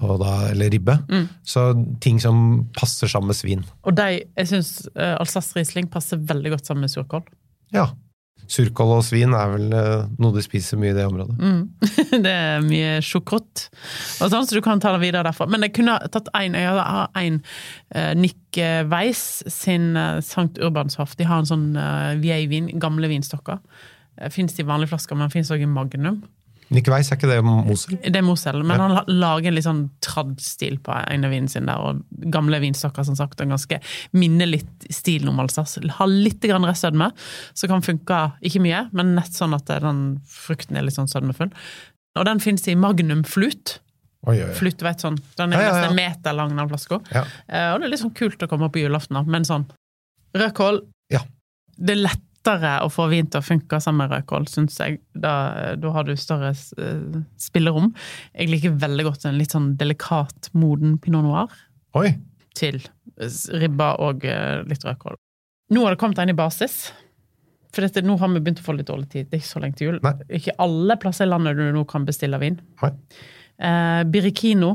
og 0.00 0.22
da, 0.22 0.48
eller 0.48 0.70
ribbe. 0.72 0.94
Mm. 1.12 1.26
Så 1.44 1.62
ting 2.00 2.16
som 2.18 2.62
passer 2.72 3.10
sammen 3.12 3.28
med 3.28 3.36
svin. 3.36 3.60
Og 3.84 3.92
de, 3.98 4.22
jeg 4.38 4.48
syns 4.48 4.70
uh, 4.96 5.18
Alsace 5.20 5.52
Riesling 5.52 5.90
passer 5.92 6.16
veldig 6.16 6.54
godt 6.54 6.64
sammen 6.64 6.86
med 6.86 6.92
surkål. 6.94 7.20
Ja. 7.76 7.90
Surkål 8.50 8.96
og 8.98 9.04
svin 9.06 9.34
er 9.36 9.52
vel 9.52 9.76
eh, 9.76 10.08
noe 10.22 10.34
de 10.34 10.42
spiser 10.44 10.80
mye 10.80 10.92
i 10.92 10.96
det 10.96 11.06
området. 11.08 11.36
Mm. 11.38 11.62
det 12.26 12.32
er 12.32 12.66
mye 12.66 12.96
sjokrott 13.04 13.66
og 14.20 14.32
sånn, 14.32 14.46
så 14.48 14.58
du 14.58 14.62
kan 14.64 14.82
ta 14.82 14.94
det 14.96 15.02
videre 15.04 15.24
derfra. 15.28 15.48
Men 15.50 15.66
jeg 15.66 15.76
kunne 15.78 15.96
tatt 16.12 16.30
én 16.38 16.58
har 16.58 17.08
en 17.18 17.40
uh, 17.40 18.12
Nick 18.18 18.60
Weiss 18.90 19.42
sin 19.50 19.92
uh, 19.96 20.20
Sankt 20.24 20.60
Urbanshoff. 20.62 21.16
De 21.18 21.26
har 21.28 21.42
en 21.42 21.48
sånn 21.48 21.72
uh, 21.78 22.12
vin, 22.20 22.70
gamle 22.82 23.10
vinstokker. 23.12 23.62
Fins 24.30 24.58
i 24.60 24.66
vanlige 24.68 24.92
flasker, 24.92 25.16
men 25.16 25.32
fins 25.32 25.50
òg 25.54 25.64
i 25.64 25.70
Magnum. 25.70 26.20
Nick 26.72 26.88
Weiss, 26.88 27.10
er 27.12 27.18
ikke 27.18 27.28
det 27.30 27.38
Mosel? 27.44 27.98
Det 28.02 28.16
er 28.16 28.24
Mosel, 28.26 28.62
men 28.64 28.78
Ja. 28.80 28.88
han 28.88 29.04
lager 29.20 29.48
en 29.50 29.54
litt 29.54 29.64
sånn 29.66 29.82
tradd-stil 30.00 30.78
på 30.82 30.94
en 30.96 31.24
av 31.24 31.30
vinen 31.30 31.48
sin 31.52 31.66
der, 31.66 31.76
og 31.78 32.02
gamle 32.32 32.58
vinstokker, 32.62 33.04
som 33.04 33.14
sagt, 33.18 33.40
og 33.40 33.48
ganske 33.52 33.78
minner 34.16 34.46
litt 34.48 34.86
stilen 34.90 35.28
om 35.28 35.38
Alsace. 35.40 35.80
Har 35.98 36.06
litt 36.08 36.40
grann 36.40 36.64
restsødme, 36.64 37.10
så 37.54 37.68
kan 37.68 37.82
funke, 37.84 38.32
ikke 38.42 38.60
mye, 38.64 38.88
men 38.92 39.14
nett 39.14 39.32
sånn 39.36 39.54
at 39.54 39.66
den 39.66 40.20
frukten 40.26 40.76
er 40.76 40.82
litt 40.88 40.94
sånn 40.96 41.08
sødmefull. 41.12 41.52
Og 42.16 42.24
den 42.28 42.38
finnes 42.40 42.66
i 42.68 42.74
Magnum 42.74 43.22
Flut. 43.24 43.78
Oi, 44.26 44.36
oi. 44.42 44.52
Flut, 44.54 44.80
vet 44.82 44.98
sånn. 45.00 45.16
Den 45.36 45.52
er 45.52 45.62
Ja, 45.62 45.72
nesten 45.72 45.90
en 45.90 45.96
meter 45.96 46.32
lang, 46.36 46.56
den 46.56 46.68
flaska. 46.68 47.00
Ja. 47.12 47.24
Eh, 47.48 47.72
og 47.74 47.80
det 47.80 47.86
er 47.86 47.90
litt 47.90 48.00
sånn 48.00 48.14
kult 48.14 48.38
å 48.38 48.48
komme 48.48 48.68
på 48.70 48.80
julaften, 48.82 49.26
men 49.26 49.42
sånn 49.44 49.66
Rødkål 50.34 50.82
Ja. 51.10 51.20
Det 51.78 51.90
er 51.96 52.02
lettere 52.42 52.82
å 52.82 52.90
få 52.90 53.08
vin 53.10 53.26
til 53.30 53.40
å 53.40 53.44
funke 53.44 53.80
sammen 53.80 54.06
med 54.08 54.16
rødkål, 54.16 54.46
syns 54.50 54.78
jeg. 54.80 55.00
Da, 55.14 55.74
da 55.78 55.92
har 55.94 56.04
du 56.04 56.14
større 56.16 56.52
eh, 56.52 57.20
spillerom. 57.38 57.92
Jeg 58.34 58.50
liker 58.50 58.78
veldig 58.78 59.04
godt 59.04 59.26
en 59.26 59.38
litt 59.38 59.52
sånn 59.52 59.76
delikat, 59.76 60.50
moden 60.52 60.98
pinot 60.98 61.24
noir 61.24 61.52
Oi. 61.94 62.14
til 62.54 62.80
ribba 63.52 63.94
og 64.02 64.24
eh, 64.24 64.62
litt 64.66 64.84
rødkål. 64.84 65.16
Nå 65.72 65.84
har 65.84 65.94
det 65.94 66.00
kommet 66.00 66.18
en 66.18 66.32
i 66.32 66.36
basis. 66.36 66.92
For 67.72 67.84
dette, 67.86 68.02
nå 68.04 68.18
har 68.20 68.28
vi 68.28 68.40
begynt 68.42 68.60
å 68.60 68.66
få 68.66 68.74
litt 68.76 68.90
dårlig 68.90 69.08
tid. 69.12 69.28
Det 69.30 69.38
er 69.38 69.44
ikke 69.44 69.52
så 69.54 69.62
lenge 69.62 69.78
til 69.78 69.88
jul. 69.88 70.00
Nei. 70.04 70.16
Ikke 70.40 70.56
alle 70.60 70.98
plasser 71.00 71.28
i 71.28 71.30
landet 71.30 71.56
du 71.56 71.64
nå 71.72 71.86
kan 71.88 72.04
bestille 72.04 72.40
vin. 72.42 72.58
Nei. 72.82 72.92
Eh, 73.62 74.02
Birikino. 74.12 74.74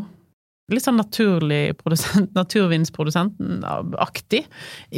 Litt 0.67 0.83
sånn 0.83 0.97
naturlig 0.99 1.77
produsent, 1.79 2.33
naturvinsprodusent-aktig. 2.35 4.41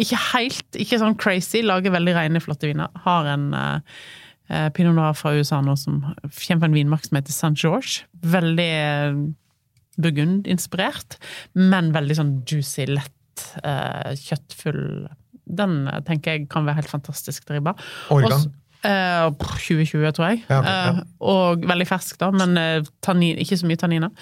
Ikke 0.01 0.17
helt, 0.31 0.65
ikke 0.81 0.97
sånn 1.01 1.17
crazy. 1.21 1.61
Lager 1.65 1.93
veldig 1.93 2.15
rene, 2.17 2.41
flotte 2.41 2.69
viner. 2.71 2.89
Har 3.05 3.29
en 3.29 3.51
eh, 3.53 3.99
eh, 4.49 4.69
pinot 4.73 4.97
noir 4.97 5.13
fra 5.17 5.35
USA 5.37 5.59
nå 5.61 5.75
som 5.77 5.99
kommer 6.01 6.63
fra 6.63 6.69
en 6.71 6.77
vinmark 6.77 7.05
som 7.05 7.19
heter 7.19 7.35
St. 7.35 7.53
George. 7.61 8.07
Veldig 8.25 8.69
eh, 8.79 9.19
Burgund-inspirert, 9.99 11.19
men 11.59 11.93
veldig 11.95 12.15
sånn 12.17 12.33
juicy, 12.49 12.85
lett, 12.89 13.45
eh, 13.63 14.15
kjøttfull. 14.25 14.83
Den 15.59 15.83
eh, 15.91 16.01
tenker 16.07 16.37
jeg 16.37 16.49
kan 16.51 16.65
være 16.65 16.81
helt 16.81 16.93
fantastisk 16.93 17.45
til 17.45 17.59
ribba. 17.59 17.75
Årgang? 18.15 18.41
Også- 18.41 18.55
Eh, 18.79 19.25
2020, 19.41 20.11
tror 20.15 20.25
jeg. 20.29 20.43
Ja, 20.47 20.59
okay, 20.61 20.71
ja. 20.71 20.91
Eh, 20.93 20.99
og 21.27 21.65
veldig 21.67 21.87
fersk, 21.89 22.15
da, 22.21 22.29
men 22.31 22.55
eh, 22.59 22.85
tannin, 23.03 23.39
ikke 23.43 23.57
så 23.59 23.67
mye 23.67 23.79
tanniner. 23.79 24.13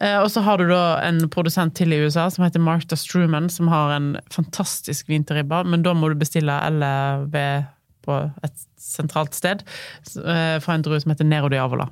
Eh, 0.00 0.16
og 0.22 0.30
så 0.32 0.40
har 0.46 0.60
du 0.60 0.70
da 0.70 0.84
en 1.04 1.26
produsent 1.32 1.76
til 1.76 1.92
i 1.92 2.00
USA 2.00 2.28
som 2.32 2.46
heter 2.46 2.62
Martha 2.64 2.96
Struman, 2.96 3.50
som 3.52 3.68
har 3.68 3.92
en 3.98 4.14
fantastisk 4.32 5.12
vin 5.12 5.26
til 5.28 5.42
ribba, 5.42 5.60
men 5.68 5.84
da 5.84 5.92
må 5.92 6.08
du 6.08 6.16
bestille 6.20 6.56
LV 6.72 7.36
på 8.08 8.18
et 8.46 8.66
sentralt 8.80 9.36
sted, 9.36 9.60
eh, 10.24 10.56
fra 10.64 10.78
en 10.78 10.86
drue 10.86 11.00
som 11.02 11.12
heter 11.12 11.28
Nero 11.28 11.52
Diavola. 11.52 11.90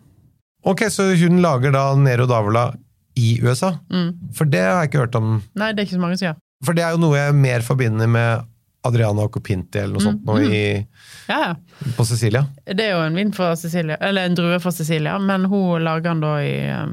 Ok, 0.67 0.89
så 0.91 1.11
hun 1.21 1.43
lager 1.45 1.75
da 1.77 1.91
Nero 2.01 2.25
Davola 2.27 2.71
i 3.17 3.37
USA? 3.45 3.75
Mm. 3.93 4.33
For 4.35 4.49
det 4.49 4.65
har 4.65 4.81
jeg 4.81 4.91
ikke 4.91 5.05
hørt 5.05 5.21
om. 5.21 5.37
Nei, 5.55 5.73
det 5.73 5.83
er 5.83 5.89
ikke 5.91 5.99
så 5.99 6.03
mange 6.03 6.19
som 6.19 6.31
gjør. 6.31 6.41
For 6.65 6.77
det 6.77 6.85
er 6.85 6.97
jo 6.97 7.03
noe 7.05 7.19
jeg 7.19 7.37
mer 7.37 7.65
forbinder 7.65 8.09
med 8.09 8.49
Adriana 8.87 9.27
Copinti 9.33 9.79
eller 9.83 9.97
noe 9.99 10.05
sånt 10.05 10.25
nå 10.27 10.39
i, 10.47 10.61
Ja, 11.29 11.41
ja. 11.49 11.91
på 11.97 12.05
Sicilia. 12.09 12.45
Det 12.67 12.85
er 12.87 12.95
jo 12.97 13.03
en 13.07 13.19
vin 13.19 13.33
fra 13.37 13.53
Sicilia, 13.59 13.97
eller 14.01 14.27
en 14.31 14.35
drue 14.39 14.61
fra 14.63 14.73
Sicilia, 14.73 15.19
men 15.19 15.45
hun 15.51 15.83
lager 15.85 16.11
den 16.13 16.21
da 16.25 16.33
i, 16.43 16.55
eh, 16.71 16.87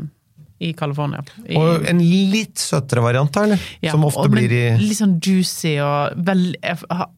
i 0.64 0.72
California. 0.80 1.20
I, 1.46 1.58
Og 1.60 1.86
en 1.92 2.00
litt 2.00 2.56
søtere 2.62 3.02
variant, 3.04 3.36
eller? 3.42 3.60
Ja, 3.84 3.92
Som 3.92 4.06
ofte 4.08 4.30
blir 4.32 4.52
i 4.56 4.62
Litt 4.80 4.96
sånn 4.98 5.18
juicy 5.20 5.74
og 5.84 6.14
vel, 6.24 6.54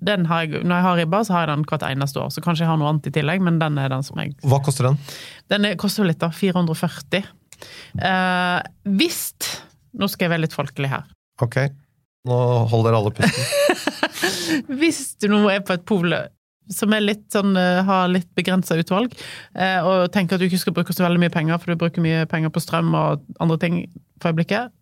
den 0.01 0.25
har 0.32 0.46
jeg, 0.48 0.63
Når 0.65 0.75
jeg 0.79 0.86
har 0.88 0.98
ribba, 0.98 1.20
så 1.27 1.34
har 1.36 1.46
jeg 1.48 1.51
den 1.58 1.65
hvert 1.70 1.86
eneste 1.91 2.24
år. 2.24 2.32
Så 2.34 2.41
kanskje 2.41 2.65
jeg 2.65 2.72
har 2.72 2.77
noe 2.82 2.89
annet 2.89 3.08
i 3.12 3.13
tillegg, 3.20 3.41
men 3.46 3.60
den 3.62 3.77
er 3.77 3.89
den 3.94 4.03
som 4.08 4.17
jeg 4.17 4.34
Hva 4.41 4.62
koster 4.65 4.89
den? 4.89 4.98
Den 5.53 5.65
er, 5.70 5.75
koster 5.77 6.01
jo 6.03 6.08
litt, 6.10 6.20
da. 6.24 6.32
440. 6.34 7.24
Eh, 8.01 8.60
hvis 8.98 9.22
Nå 9.96 10.10
skal 10.12 10.25
jeg 10.25 10.32
være 10.34 10.44
litt 10.44 10.55
folkelig 10.58 10.89
her. 10.91 11.05
Ok, 11.46 11.55
nå 12.25 12.39
holder 12.72 12.91
dere 12.91 13.01
alle 13.01 13.13
pusten. 13.15 13.44
Hvis 14.79 15.01
du 15.22 15.29
nå 15.32 15.44
er 15.51 15.63
på 15.65 15.75
et 15.75 15.86
pol 15.88 16.13
som 16.74 16.94
litt 16.98 17.27
sånn, 17.34 17.53
eh, 17.60 17.84
har 17.86 18.08
litt 18.10 18.29
begrensa 18.38 18.77
utvalg, 18.79 19.13
eh, 19.53 19.77
og 19.86 20.10
tenker 20.13 20.36
at 20.36 20.41
du 20.41 20.48
ikke 20.48 20.62
skal 20.63 20.74
bruke 20.74 20.96
så 20.96 21.05
veldig 21.05 21.22
mye 21.22 21.34
penger, 21.34 21.60
for 21.62 21.72
du 21.72 21.82
bruker 21.82 22.01
mye 22.01 22.25
penger 22.29 22.50
på 22.53 22.63
strøm 22.63 22.94
og 22.98 23.25
andre 23.44 23.60
ting 23.62 23.82
for 24.22 24.32
øyeblikket, 24.32 24.74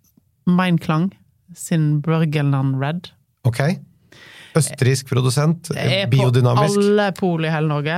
Meinklang 0.48 1.10
sin 1.56 2.02
Burgenland 2.04 2.80
Red 2.82 3.12
Ok. 3.48 3.60
Østerriksk 4.56 5.10
produsent, 5.10 5.72
er 5.76 6.06
på 6.08 6.28
alle 6.30 7.08
pol 7.18 7.44
i 7.44 7.52
hele 7.52 7.68
Norge. 7.68 7.98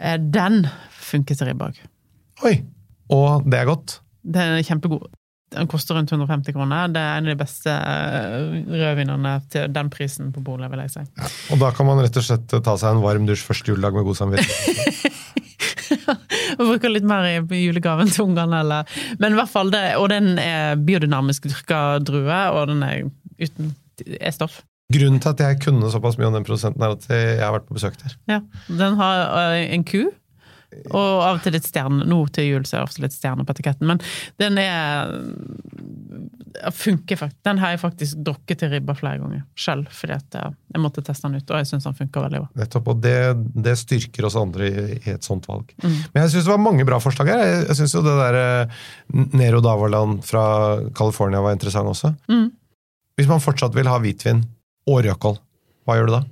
Eh, 0.00 0.16
Den 0.18 0.64
funker 0.90 1.38
til 1.38 1.52
ribbak. 1.52 1.78
Oi! 2.42 2.56
Og 3.12 3.44
det 3.46 3.60
er 3.60 3.68
godt. 3.68 4.00
Den 4.24 4.56
er 4.58 4.64
kjempegod. 4.66 5.12
Den 5.54 5.68
koster 5.70 5.98
rundt 5.98 6.12
150 6.12 6.54
kroner. 6.56 6.88
Det 6.92 7.00
er 7.00 7.18
en 7.18 7.28
av 7.28 7.32
de 7.32 7.40
beste 7.40 7.74
rødvinerne 8.74 9.34
til 9.52 9.70
den 9.74 9.90
prisen 9.92 10.32
på 10.34 10.42
bolig, 10.44 10.70
vil 10.72 10.82
jeg 10.84 10.94
si. 10.96 11.04
Og 11.54 11.62
da 11.62 11.70
kan 11.74 11.88
man 11.88 12.02
rett 12.02 12.18
og 12.18 12.26
slett 12.26 12.54
ta 12.54 12.76
seg 12.80 12.96
en 12.96 13.04
varm 13.04 13.28
dusj 13.28 13.46
første 13.46 13.72
juledag 13.72 13.96
med 13.96 14.08
god 14.08 14.20
samvittighet. 14.22 15.20
Og 16.58 16.68
bruker 16.68 16.92
litt 16.92 17.06
mer 17.06 17.26
i 17.28 17.62
julegaven 17.64 18.10
til 18.12 18.28
ungene, 18.28 18.60
eller 18.62 18.90
Men 19.22 19.34
i 19.34 19.38
hvert 19.38 19.52
fall 19.52 19.72
det, 19.74 19.86
og 20.00 20.08
den 20.12 20.36
er 20.40 20.78
biodynamisk 20.80 21.48
dyrka 21.48 21.80
drue, 22.04 22.40
og 22.54 22.70
den 22.72 22.84
er 22.86 23.04
uten 23.40 23.74
E-stoff. 24.20 24.62
Grunnen 24.92 25.20
til 25.22 25.32
at 25.32 25.40
jeg 25.40 25.60
kunne 25.64 25.88
såpass 25.90 26.18
mye 26.20 26.28
om 26.28 26.36
den 26.36 26.46
produsenten, 26.46 26.82
er 26.84 26.94
at 26.94 27.06
jeg 27.08 27.40
har 27.40 27.54
vært 27.56 27.66
på 27.70 27.78
besøk 27.78 27.96
der. 28.02 28.16
Ja. 28.30 28.40
Den 28.68 28.98
har 29.00 29.22
eh, 29.54 29.62
en 29.74 29.86
ku, 29.88 30.02
og 30.90 31.22
av 31.24 31.38
og 31.38 31.42
til 31.44 31.54
litt 31.56 31.66
stjerne. 31.68 32.06
Nå 32.08 32.20
til 32.34 32.48
jul 32.48 32.66
så 32.66 32.76
er 32.76 32.82
det 32.82 32.88
ofte 32.88 33.04
litt 33.04 33.16
stjerne 33.16 33.46
på 33.46 33.54
etiketten, 33.54 33.88
men 33.90 34.02
den 34.42 34.58
er 34.62 35.12
funker 36.74 37.18
faktisk. 37.18 37.42
Den 37.44 37.58
har 37.58 37.74
jeg 37.74 37.80
faktisk 37.82 38.20
drukket 38.26 38.60
til 38.62 38.70
ribba 38.72 38.94
flere 38.96 39.18
ganger 39.20 39.42
selv, 39.58 39.88
fordi 39.94 40.16
at 40.16 40.36
jeg 40.38 40.82
måtte 40.82 41.02
teste 41.04 41.28
den 41.28 41.40
ut, 41.40 41.50
og 41.50 41.60
jeg 41.60 41.68
syns 41.70 41.86
den 41.88 41.96
funker 41.98 42.24
veldig 42.26 42.42
bra. 42.44 42.50
Nettopp, 42.62 42.90
og 42.92 43.00
det, 43.04 43.16
det 43.66 43.76
styrker 43.80 44.28
oss 44.28 44.38
andre 44.38 44.68
i, 44.68 44.84
i 45.00 45.14
et 45.14 45.26
sånt 45.26 45.48
valg. 45.50 45.72
Mm. 45.82 45.96
Men 46.14 46.24
jeg 46.24 46.34
syns 46.34 46.48
det 46.48 46.54
var 46.54 46.62
mange 46.62 46.86
bra 46.88 47.00
forslag 47.02 47.32
her. 47.32 47.42
Jeg, 47.44 47.64
jeg 47.68 47.80
syns 47.80 47.96
jo 47.96 48.04
det 48.06 48.16
der 48.20 48.40
eh, 48.40 48.84
Nero 49.34 49.62
Davaland 49.64 50.22
fra 50.26 50.44
California 50.96 51.42
var 51.44 51.56
interessant 51.56 51.90
også. 51.90 52.14
Mm. 52.30 52.48
Hvis 53.18 53.30
man 53.30 53.42
fortsatt 53.42 53.76
vil 53.76 53.90
ha 53.90 53.98
hvitvin 54.02 54.42
og 54.90 55.04
rødkål, 55.06 55.38
hva 55.84 55.98
gjør 55.98 56.10
du 56.10 56.16
da? 56.16 56.24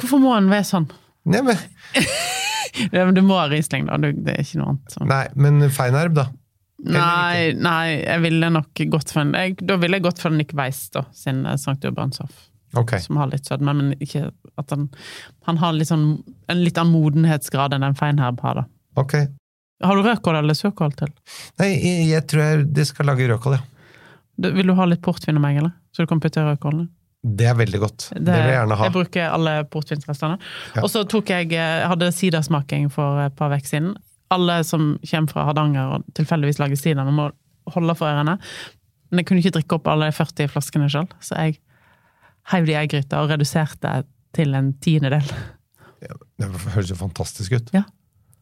Hvorfor 0.00 0.20
må 0.22 0.34
den 0.36 0.50
være 0.52 0.66
sånn? 0.66 0.88
Nei, 1.30 1.40
men, 1.46 1.60
Ja, 2.92 3.04
men 3.04 3.14
du 3.14 3.22
må 3.22 3.36
ha 3.38 3.48
Riesling, 3.50 3.86
da. 3.86 3.96
Det 3.98 4.32
er 4.34 4.40
ikke 4.42 4.58
noe 4.60 4.72
annet. 4.74 4.94
sånn. 4.96 5.08
nei, 5.10 5.26
men 5.34 5.70
feinherb, 5.70 6.14
da? 6.18 6.24
Nei, 6.84 7.52
nei, 7.56 8.00
jeg 8.02 8.20
ville 8.24 8.48
nok 8.52 8.80
gått 8.92 9.12
for 9.14 9.22
en 9.22 9.30
jeg, 9.38 9.54
Da 9.62 9.76
ville 9.80 9.96
jeg 9.96 10.04
gått 10.04 10.18
for 10.20 10.34
Nick 10.34 10.50
Weiss, 10.58 10.88
da, 10.92 11.04
sin 11.16 11.44
eh, 11.46 11.54
Sankt 11.60 11.84
Urbanshoff. 11.88 12.48
Okay. 12.76 12.98
Som 13.00 13.16
har 13.20 13.28
litt 13.30 13.46
sødme, 13.46 13.72
men 13.78 13.92
ikke 14.02 14.24
at 14.58 14.70
han 14.74 14.88
Han 15.46 15.60
har 15.62 15.72
litt 15.76 15.88
sånn, 15.88 16.08
en 16.50 16.64
litt 16.64 16.76
annen 16.80 16.92
modenhetsgrad 16.92 17.72
enn 17.76 17.86
en 17.86 17.94
feinherb 17.94 18.40
har, 18.42 18.54
da. 18.64 18.66
ok. 19.00 19.14
Har 19.84 19.96
du 19.98 20.02
rødkål 20.06 20.36
eller 20.38 20.54
surkål 20.58 20.92
til? 20.98 21.10
Nei, 21.60 21.70
jeg, 21.78 22.04
jeg 22.10 22.26
tror 22.30 22.42
jeg 22.42 22.66
de 22.74 22.84
skal 22.88 23.06
lage 23.10 23.26
rødkål, 23.30 23.56
ja. 23.58 23.62
Du- 24.40 24.50
Vil 24.56 24.66
du 24.66 24.74
ha 24.74 24.84
litt 24.90 25.02
portvin 25.02 25.36
av 25.38 25.42
meg, 25.46 25.56
eller? 25.62 25.72
Så 25.94 26.02
du 26.04 26.10
kan 26.10 26.20
putte 26.20 26.42
i 26.42 26.46
rødkålen? 26.50 26.88
Det 27.24 27.46
er 27.48 27.54
veldig 27.56 27.80
godt. 27.80 28.08
Det, 28.12 28.28
vil 28.28 28.50
jeg 28.50 28.56
gjerne 28.58 28.76
ha. 28.76 28.88
Jeg 28.88 28.94
bruker 28.94 29.30
alle 29.32 29.52
portvinsrestene. 29.72 30.36
Ja. 30.76 30.82
Og 30.84 30.90
så 30.92 31.04
tok 31.08 31.32
jeg, 31.32 31.52
eh, 31.56 31.76
jeg 31.80 31.88
hadde 31.94 32.10
sidersmaking 32.12 32.90
for 32.92 33.22
et 33.24 33.36
par 33.38 33.54
uker 33.54 33.70
siden. 33.70 33.94
Alle 34.34 34.58
som 34.68 34.94
kommer 35.00 35.32
fra 35.32 35.46
Hardanger 35.48 35.96
og 35.96 36.08
tilfeldigvis 36.18 36.60
lager 36.60 36.80
sider, 36.80 37.08
må 37.08 37.30
holde 37.72 37.96
for 37.96 38.10
ørene. 38.10 38.36
Men 39.08 39.22
jeg 39.22 39.28
kunne 39.30 39.40
ikke 39.40 39.54
drikke 39.56 39.78
opp 39.78 39.88
alle 39.88 40.10
de 40.10 40.16
40 40.16 40.52
flaskene 40.52 40.90
sjøl, 40.92 41.08
så 41.24 41.38
jeg 41.40 41.60
heiv 42.52 42.68
det 42.68 42.74
i 42.74 42.78
ei 42.82 42.88
gryte 42.92 43.20
og 43.20 43.30
reduserte 43.32 43.92
til 44.36 44.56
en 44.58 44.72
tiendedel. 44.84 45.24
Det 46.04 46.48
høres 46.74 46.90
jo 46.90 46.98
fantastisk 46.98 47.54
ut. 47.56 47.70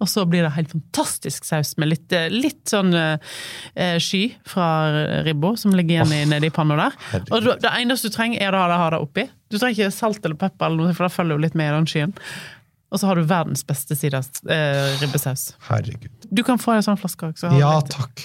Og 0.02 0.09
så 0.11 0.25
blir 0.26 0.42
det 0.42 0.52
helt 0.56 0.73
fantastisk 0.73 1.44
saus 1.47 1.76
med 1.78 1.92
litt, 1.92 2.09
eh, 2.12 2.26
litt 2.32 2.64
sånn 2.73 2.90
eh, 2.99 3.99
sky 4.02 4.25
fra 4.50 4.66
ribba 5.26 5.54
som 5.61 5.75
ligger 5.78 6.00
igjen 6.00 6.11
oh, 6.11 6.30
nedi 6.32 6.50
panna 6.54 6.78
der. 6.80 6.97
herregud. 7.12 7.30
Og 7.37 7.44
du- 7.47 7.61
det 7.62 7.71
eneste 7.78 8.11
du 8.11 8.16
trenger, 8.16 8.42
er 8.42 8.56
å 8.59 8.64
ha 8.82 8.88
det 8.90 8.99
oppi. 9.04 9.28
Du 9.52 9.59
trenger 9.61 9.78
ikke 9.87 9.94
salt 9.94 10.25
eller 10.26 10.38
pepper, 10.40 10.66
eller 10.66 10.88
noe, 10.90 10.97
for 10.99 11.06
det 11.06 11.14
følger 11.14 11.38
jo 11.38 11.44
litt 11.47 11.54
med 11.59 11.71
i 11.71 11.76
den 11.76 11.87
skyen. 11.87 12.16
Og 12.92 13.00
så 13.00 13.09
har 13.09 13.16
du 13.16 13.23
verdens 13.25 13.62
beste 13.64 13.97
sidas 13.97 14.28
eh, 14.44 14.99
ribbesaus. 15.00 15.54
Herregud. 15.71 16.11
Du 16.28 16.42
kan 16.44 16.59
få 16.61 16.75
en 16.76 16.85
sånn 16.85 16.99
flaske 17.00 17.30
òg. 17.30 17.47
Ja, 17.56 17.78
takk. 17.88 18.21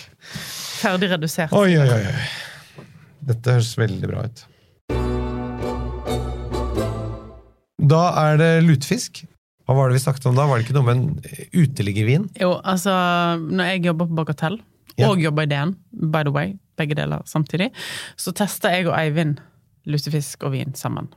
Ferdig 0.82 1.14
redusert. 1.14 1.54
Oi, 1.56 1.78
oi. 1.80 1.88
oi. 1.88 2.84
Dette 3.30 3.56
høres 3.56 3.72
veldig 3.80 4.10
bra 4.12 4.26
ut. 4.28 4.44
Da 7.88 8.04
er 8.26 8.38
det 8.42 8.52
lutefisk. 8.66 9.24
Hva 9.68 9.76
var 9.76 9.90
det 9.92 9.98
vi 9.98 10.04
snakket 10.06 10.26
om 10.30 10.36
da? 10.38 10.46
Var 10.48 10.58
det 10.62 10.66
ikke 10.68 10.78
noe 10.78 10.88
med 10.88 10.96
en 10.96 11.46
uteliggervin? 11.60 12.30
Jo, 12.40 12.54
altså, 12.64 12.94
når 13.44 13.72
jeg 13.74 13.86
jobber 13.90 14.08
på 14.08 14.16
Bagatell, 14.22 14.60
Ja. 14.98 15.10
og 15.12 15.20
jobber 15.22 15.44
i 15.44 15.50
DN, 15.52 15.76
by 16.12 16.24
the 16.24 16.32
way, 16.32 16.54
begge 16.78 16.96
deler 16.96 17.22
samtidig, 17.26 17.72
så 18.18 18.32
testa 18.34 18.72
jeg 18.72 18.88
og 18.88 18.96
Eivind 18.98 19.38
lutefisk 19.86 20.44
og 20.44 20.52
vin 20.56 20.74
sammen. 20.74 21.08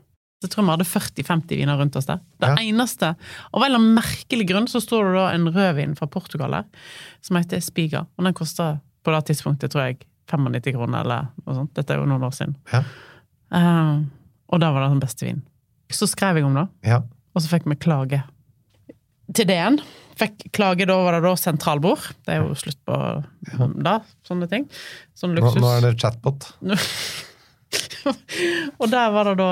Så 0.40 0.49
jeg 0.49 0.50
tror 0.54 0.64
vi 0.64 0.71
hadde 0.71 0.85
40-50 0.88 1.57
viner 1.61 1.78
rundt 1.78 1.97
oss 1.97 2.07
der. 2.07 2.21
Det 2.40 2.49
Ja. 2.49 2.57
eneste 2.57 3.14
Av 3.54 3.62
en 3.62 3.64
eller 3.64 3.78
annen 3.78 3.95
merkelig 3.95 4.47
grunn 4.49 4.66
så 4.66 4.80
står 4.80 5.04
det 5.04 5.14
da 5.14 5.28
en 5.35 5.49
rødvin 5.52 5.95
fra 5.97 6.07
Portugal 6.07 6.52
her, 6.52 6.64
som 7.23 7.37
heter 7.37 7.61
Spiga. 7.61 8.07
Og 8.19 8.25
den 8.25 8.35
kosta 8.35 8.80
på 9.04 9.12
det 9.12 9.26
tidspunktet, 9.26 9.71
tror 9.71 9.87
jeg, 9.87 9.99
95 10.28 10.73
kroner 10.73 11.00
eller 11.00 11.28
noe 11.47 11.54
sånt. 11.54 11.75
Dette 11.75 11.90
er 11.92 11.99
jo 11.99 12.07
noen 12.07 12.23
år 12.23 12.33
siden. 12.33 12.57
Ja. 12.73 12.83
Uh, 13.52 14.04
og 14.52 14.61
da 14.61 14.71
var 14.73 14.85
det 14.87 14.90
den 14.95 15.00
beste 15.00 15.26
vinen. 15.26 15.42
Så 15.90 16.07
skrev 16.09 16.37
jeg 16.37 16.45
om 16.45 16.54
det, 16.54 16.69
Ja. 16.85 16.99
og 17.35 17.42
så 17.42 17.49
fikk 17.49 17.64
vi 17.66 17.75
klage 17.76 18.23
til 19.37 19.49
DN. 19.50 19.80
Fikk 20.20 20.50
klage, 20.56 20.84
da 20.88 20.96
var 21.00 21.16
det 21.16 21.22
da 21.25 21.32
sentralbord. 21.38 22.02
Det 22.26 22.34
er 22.34 22.42
jo 22.42 22.56
slutt 22.58 22.80
på 22.88 22.96
da, 23.80 24.00
sånne 24.26 24.49
ting. 24.50 24.66
Sånn 25.16 25.37
Nå, 25.37 25.40
luksus. 25.40 25.60
nå 25.62 25.70
er 25.72 25.80
det 25.87 25.92
chatbot. 26.02 26.50
og 28.80 28.87
der 28.90 29.14
var 29.14 29.30
det 29.30 29.37
da 29.40 29.50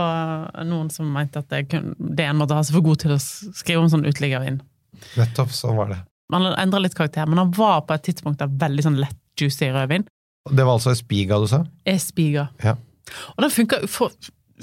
eh, 0.59 0.67
noen 0.69 0.91
som 0.93 1.09
mente 1.15 1.41
at 1.41 1.55
kunne, 1.71 1.95
DN 1.97 2.37
måtte 2.41 2.59
ha 2.59 2.67
seg 2.67 2.77
for 2.79 2.89
god 2.91 2.99
til 3.05 3.17
å 3.17 3.21
skrive 3.23 3.85
om 3.85 3.91
sånn 3.93 4.07
uteliggervin. 4.09 4.61
Nettopp, 5.17 5.55
sånn 5.55 5.79
var 5.79 5.95
det. 5.95 6.03
Hadde 6.35 6.53
endra 6.61 6.83
litt 6.85 6.99
karakter, 6.99 7.29
men 7.31 7.41
han 7.41 7.55
var 7.57 7.87
på 7.89 7.97
et 7.97 8.05
tidspunkt 8.11 8.43
der 8.43 8.53
veldig 8.61 8.85
sånn 8.85 9.01
lett 9.01 9.17
juicy 9.39 9.71
rødvin. 9.73 10.05
Det 10.49 10.65
var 10.65 10.79
altså 10.79 10.93
Espiga 10.93 11.39
du 11.41 11.49
sa? 11.49 11.63
Espiga. 11.89 12.49
spiga. 12.53 12.65
Ja. 12.65 12.75
Og 13.37 13.45
den 13.45 13.55
funka 13.55 13.81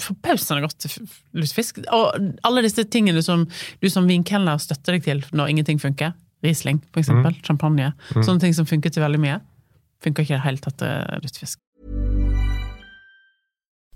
forbausende 0.01 0.61
godt 0.65 0.87
lutefisk. 1.33 1.79
Og 1.93 2.13
alle 2.43 2.63
disse 2.65 2.83
tingene 2.83 3.23
som 3.25 3.47
du 3.81 3.89
som 3.89 4.07
vinkelner 4.09 4.61
støtter 4.61 4.97
deg 4.97 5.03
til 5.07 5.25
når 5.33 5.53
ingenting 5.53 5.81
funker. 5.81 6.15
Riesling, 6.45 6.81
for 6.93 7.01
eksempel. 7.01 7.35
Champagne. 7.43 7.93
Sånne 8.21 8.39
ting 8.43 8.55
som 8.55 8.67
funker 8.69 8.93
til 8.93 9.05
veldig 9.05 9.21
mye. 9.21 9.39
Funker 10.03 10.25
ikke 10.25 10.35
i 10.35 10.37
det 10.37 10.45
hele 10.45 10.61
tatt 10.61 10.77
til 10.81 11.23
lutefisk. 11.23 11.59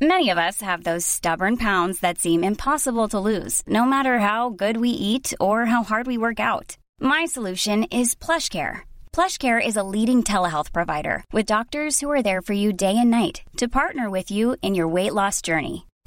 Many 0.01 0.29
of 0.29 0.37
us 0.37 0.61
have 0.61 0.85
those 0.85 1.05
stubborn 1.05 1.57
pounds 1.57 1.99
that 1.99 2.19
seem 2.19 2.41
impossible 2.41 3.09
to 3.09 3.19
lose, 3.19 3.61
no 3.67 3.83
matter 3.83 4.19
how 4.19 4.49
good 4.49 4.77
we 4.77 4.89
eat 4.89 5.33
or 5.41 5.65
how 5.65 5.83
hard 5.83 6.07
we 6.07 6.17
work 6.17 6.39
out. 6.39 6.77
My 7.01 7.25
solution 7.25 7.83
is 7.91 8.15
PlushCare. 8.15 8.87
PlushCare 9.11 9.59
is 9.59 9.75
a 9.75 9.83
leading 9.83 10.23
telehealth 10.23 10.71
provider 10.71 11.25
with 11.33 11.45
doctors 11.45 11.99
who 11.99 12.09
are 12.09 12.23
there 12.23 12.41
for 12.41 12.53
you 12.53 12.71
day 12.71 12.95
and 12.97 13.11
night 13.11 13.41
to 13.57 13.67
partner 13.67 14.09
with 14.09 14.31
you 14.31 14.55
in 14.61 14.73
your 14.73 14.87
weight 14.87 15.13
loss 15.13 15.41
journey. 15.41 15.85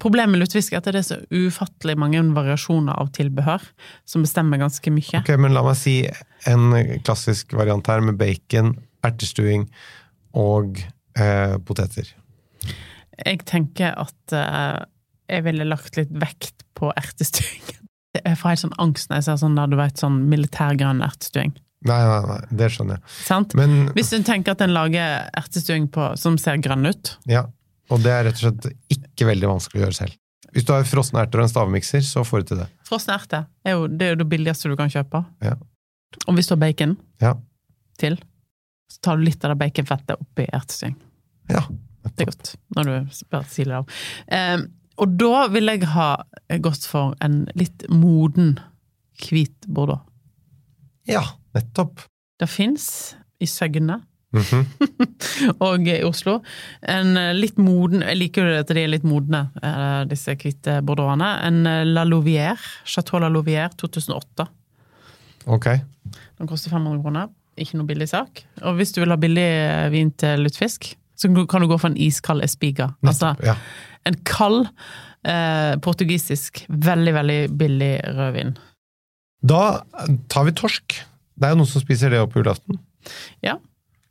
Problemet 0.00 0.32
med 0.32 0.40
lutefisk 0.40 0.72
er 0.72 0.80
at 0.80 0.88
det 0.88 1.02
er 1.02 1.06
så 1.06 1.18
ufattelig 1.28 1.96
mange 2.00 2.22
variasjoner 2.36 2.96
av 2.96 3.12
tilbehør 3.16 3.64
som 4.08 4.24
bestemmer 4.24 4.60
ganske 4.62 4.92
mye. 4.94 5.20
Ok, 5.20 5.34
men 5.40 5.56
la 5.56 5.64
meg 5.66 5.76
si 5.80 5.98
en 6.48 6.72
klassisk 7.04 7.52
variant 7.56 7.86
her 7.90 8.04
med 8.04 8.18
bacon, 8.20 8.74
ertestuing 9.04 9.68
og 10.38 10.80
eh, 11.20 11.56
poteter. 11.66 12.08
Jeg 13.24 13.44
tenker 13.46 13.94
at 14.00 14.34
eh, 14.34 14.84
jeg 15.30 15.44
ville 15.46 15.68
lagt 15.68 15.98
litt 16.00 16.12
vekt 16.12 16.64
på 16.78 16.92
ertestuing. 16.96 17.64
Jeg 18.14 18.38
får 18.38 18.52
helt 18.52 18.60
sånn 18.60 18.76
angst 18.78 19.08
når 19.10 19.18
jeg 19.18 19.24
ser 19.26 19.38
sånn 19.40 19.56
der, 19.58 19.70
du 19.72 19.74
vet, 19.74 19.96
sånn 19.98 20.20
militærgrønn 20.30 21.00
ertestuing. 21.02 21.48
Nei, 21.84 21.96
nei, 22.06 22.20
nei, 22.28 22.36
det 22.60 22.68
skjønner 22.70 23.00
jeg. 23.00 23.14
Sant? 23.26 23.56
Men 23.58 23.88
Hvis 23.96 24.12
du 24.12 24.22
tenker 24.22 24.54
at 24.54 24.62
en 24.62 24.70
lager 24.70 25.26
ertestuing 25.34 25.88
på, 25.90 26.12
som 26.22 26.38
ser 26.38 26.60
grønn 26.62 26.86
ut, 26.86 27.10
ja, 27.26 27.42
og 27.90 28.00
det 28.04 28.12
er 28.12 28.24
rett 28.28 28.38
og 28.40 28.44
slett 28.46 28.68
ikke 28.94 29.26
veldig 29.28 29.48
vanskelig 29.50 29.80
å 29.80 29.84
gjøre 29.86 29.98
selv. 29.98 30.16
Hvis 30.54 30.64
du 30.68 30.72
har 30.72 30.84
frosne 30.86 31.18
erter 31.24 31.40
og 31.42 31.48
en 31.48 31.50
stavmikser, 31.50 32.04
så 32.06 32.22
får 32.24 32.44
du 32.44 32.46
til 32.52 32.60
det. 32.62 32.68
frosne 32.86 33.16
erter 33.18 33.46
er 33.66 33.74
jo 33.74 33.88
det, 33.90 34.06
er 34.06 34.14
jo 34.14 34.20
det 34.22 34.28
billigste 34.30 34.70
du 34.70 34.76
kan 34.78 34.92
kjøpe. 34.92 35.24
Ja. 35.42 35.56
Og 36.28 36.36
hvis 36.36 36.46
du 36.46 36.54
har 36.54 36.60
bacon 36.62 36.96
Ja. 37.20 37.34
til, 37.98 38.16
så 38.90 39.00
tar 39.02 39.16
du 39.18 39.24
litt 39.26 39.42
av 39.44 39.50
det 39.54 39.58
baconfettet 39.64 40.14
oppi 40.20 40.46
ertestyng. 40.54 40.94
Ja. 41.50 41.64
Det 42.14 42.20
er 42.22 42.30
godt, 42.30 42.54
når 42.76 42.84
du 42.84 43.20
bare 43.32 43.48
siler 43.50 43.72
det 43.72 43.78
av. 43.80 43.86
Eh, 44.28 44.64
og 45.02 45.16
da 45.18 45.46
vil 45.50 45.66
jeg 45.72 45.82
ha 45.90 46.08
gått 46.62 46.84
for 46.86 47.16
en 47.24 47.48
litt 47.58 47.86
moden 47.90 48.58
hvit 49.24 49.66
bordeaux. 49.66 50.02
ja, 51.08 51.22
nettopp. 51.54 52.04
Det 52.38 52.48
fins 52.50 53.16
i 53.42 53.46
Søgne 53.46 54.00
Mhm. 54.34 54.64
og 55.66 55.86
i 55.86 56.00
Oslo 56.02 56.40
en 56.90 57.14
eh, 57.20 57.30
litt 57.36 57.58
moden 57.62 58.02
Jeg 58.02 58.18
liker 58.18 58.48
jo 58.48 58.56
at 58.64 58.72
de 58.74 58.82
er 58.82 58.90
litt 58.90 59.06
modne, 59.06 59.44
eh, 59.62 60.02
disse 60.10 60.34
hvite 60.34 60.80
bordeauxene. 60.86 61.30
En 61.46 61.62
eh, 61.70 61.84
La 61.86 62.02
Louvière, 62.08 62.58
Chateau 62.84 63.22
La 63.22 63.30
Louvière 63.30 63.70
2008. 63.78 64.48
Ok. 65.54 65.70
Den 66.40 66.50
koster 66.50 66.74
500 66.74 67.00
kroner. 67.04 67.32
Ikke 67.60 67.78
noe 67.78 67.86
billig 67.86 68.10
sak. 68.10 68.42
Og 68.66 68.80
hvis 68.80 68.94
du 68.94 69.00
vil 69.04 69.14
ha 69.14 69.18
billig 69.20 69.48
vin 69.94 70.10
til 70.18 70.42
lutefisk, 70.42 70.94
så 71.14 71.30
kan 71.46 71.62
du 71.62 71.70
gå 71.70 71.78
for 71.78 71.92
en 71.92 72.00
iskald 72.00 72.42
espiga. 72.42 72.90
Altså 73.06 73.34
ja. 73.44 73.54
en 74.08 74.16
kald 74.26 74.64
eh, 75.22 75.74
portugisisk, 75.84 76.64
veldig, 76.68 77.14
veldig 77.14 77.40
billig 77.58 77.92
rødvin. 78.16 78.56
Da 79.44 79.84
tar 80.32 80.48
vi 80.48 80.56
torsk. 80.56 80.98
Det 81.34 81.46
er 81.46 81.54
jo 81.54 81.60
noen 81.62 81.70
som 81.70 81.84
spiser 81.84 82.12
det 82.12 82.22
opp 82.22 82.34
på 82.34 82.42
julaften. 82.42 82.80
Ja. 83.44 83.58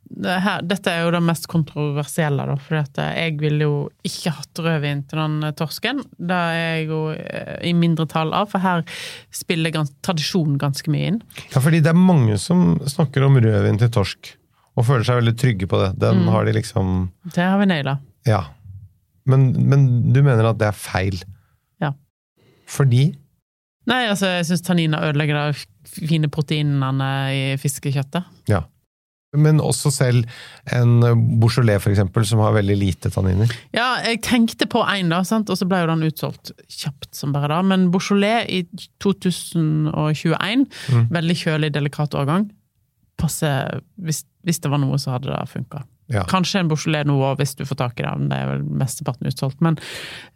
Det 0.04 0.34
her, 0.44 0.62
dette 0.62 0.92
er 0.92 1.06
jo 1.06 1.12
det 1.14 1.20
mest 1.24 1.46
kontroversielle, 1.50 2.44
da, 2.46 2.54
for 2.60 2.76
jeg 3.00 3.36
ville 3.40 3.66
jo 3.66 3.76
ikke 4.06 4.34
hatt 4.36 4.60
rødvin 4.62 5.02
til 5.08 5.20
den 5.22 5.36
eh, 5.48 5.54
torsken. 5.56 6.02
Det 6.18 6.36
er 6.36 6.58
jeg 6.58 6.86
jo 6.90 7.00
eh, 7.14 7.56
i 7.70 7.72
mindretall 7.76 8.34
av, 8.36 8.50
for 8.52 8.62
her 8.62 8.84
spiller 9.34 9.74
gans 9.74 9.94
tradisjon 10.04 10.58
ganske 10.60 10.92
mye 10.92 11.14
inn. 11.14 11.20
Ja, 11.54 11.62
fordi 11.64 11.80
det 11.84 11.94
er 11.94 11.98
mange 11.98 12.38
som 12.42 12.76
snakker 12.90 13.26
om 13.26 13.40
rødvin 13.40 13.80
til 13.80 13.92
torsk, 13.96 14.34
og 14.76 14.88
føler 14.90 15.08
seg 15.08 15.22
veldig 15.22 15.36
trygge 15.40 15.70
på 15.70 15.80
det. 15.82 15.90
Den 16.04 16.26
har 16.30 16.46
de 16.46 16.56
liksom 16.56 16.94
Det 17.34 17.42
har 17.42 17.58
vi 17.62 17.70
naila. 17.70 17.98
Ja. 18.28 18.44
Men, 19.30 19.52
men 19.70 19.88
du 20.12 20.20
mener 20.22 20.50
at 20.50 20.60
det 20.60 20.68
er 20.68 20.76
feil? 20.76 21.20
Ja. 21.82 21.94
Fordi 22.70 23.12
Nei, 23.84 24.06
altså, 24.08 24.30
jeg 24.38 24.46
syns 24.48 24.62
tanniner 24.64 25.02
ødelegger 25.10 25.52
de 25.52 26.06
fine 26.08 26.30
proteinene 26.32 27.08
i 27.36 27.42
fiskekjøttet. 27.60 28.24
Ja. 28.48 28.62
Men 29.34 29.60
også 29.62 29.92
selv 29.94 30.24
en 30.74 30.98
Beaujolais, 31.40 31.82
for 31.82 31.92
eksempel, 31.92 32.26
som 32.28 32.42
har 32.44 32.56
veldig 32.56 32.76
lite 32.78 33.12
tanniner. 33.14 33.50
Ja, 33.76 33.96
jeg 34.06 34.22
tenkte 34.26 34.68
på 34.70 34.82
én, 34.86 35.12
da, 35.12 35.22
sant? 35.26 35.50
og 35.50 35.58
så 35.60 35.68
ble 35.68 35.82
jo 35.82 35.90
den 35.90 36.06
utsolgt 36.08 36.52
kjapt 36.70 37.10
som 37.16 37.34
bare 37.34 37.50
da. 37.52 37.62
Men 37.66 37.88
Beaujolais 37.94 38.46
i 38.48 38.62
2021, 39.04 40.68
veldig 41.14 41.40
kjølig, 41.40 41.74
delikat 41.74 42.14
årgang. 42.18 42.48
Passe 43.20 43.50
hvis, 44.02 44.24
hvis 44.46 44.62
det 44.62 44.70
var 44.72 44.82
noe, 44.82 44.98
så 45.00 45.16
hadde 45.16 45.30
det 45.30 45.42
funka. 45.52 45.84
Ja. 46.12 46.24
Kanskje 46.28 46.60
en 46.60 46.68
Beaujolais 46.68 47.06
nå 47.08 47.16
òg, 47.16 47.38
hvis 47.40 47.54
du 47.56 47.64
får 47.68 47.80
tak 47.80 48.00
i 48.00 48.04
det. 48.04 48.12
Det 48.28 48.36
er 48.36 48.50
vel 48.50 48.64
mesteparten 48.82 49.30
utsolgt. 49.30 49.62
Men 49.64 49.78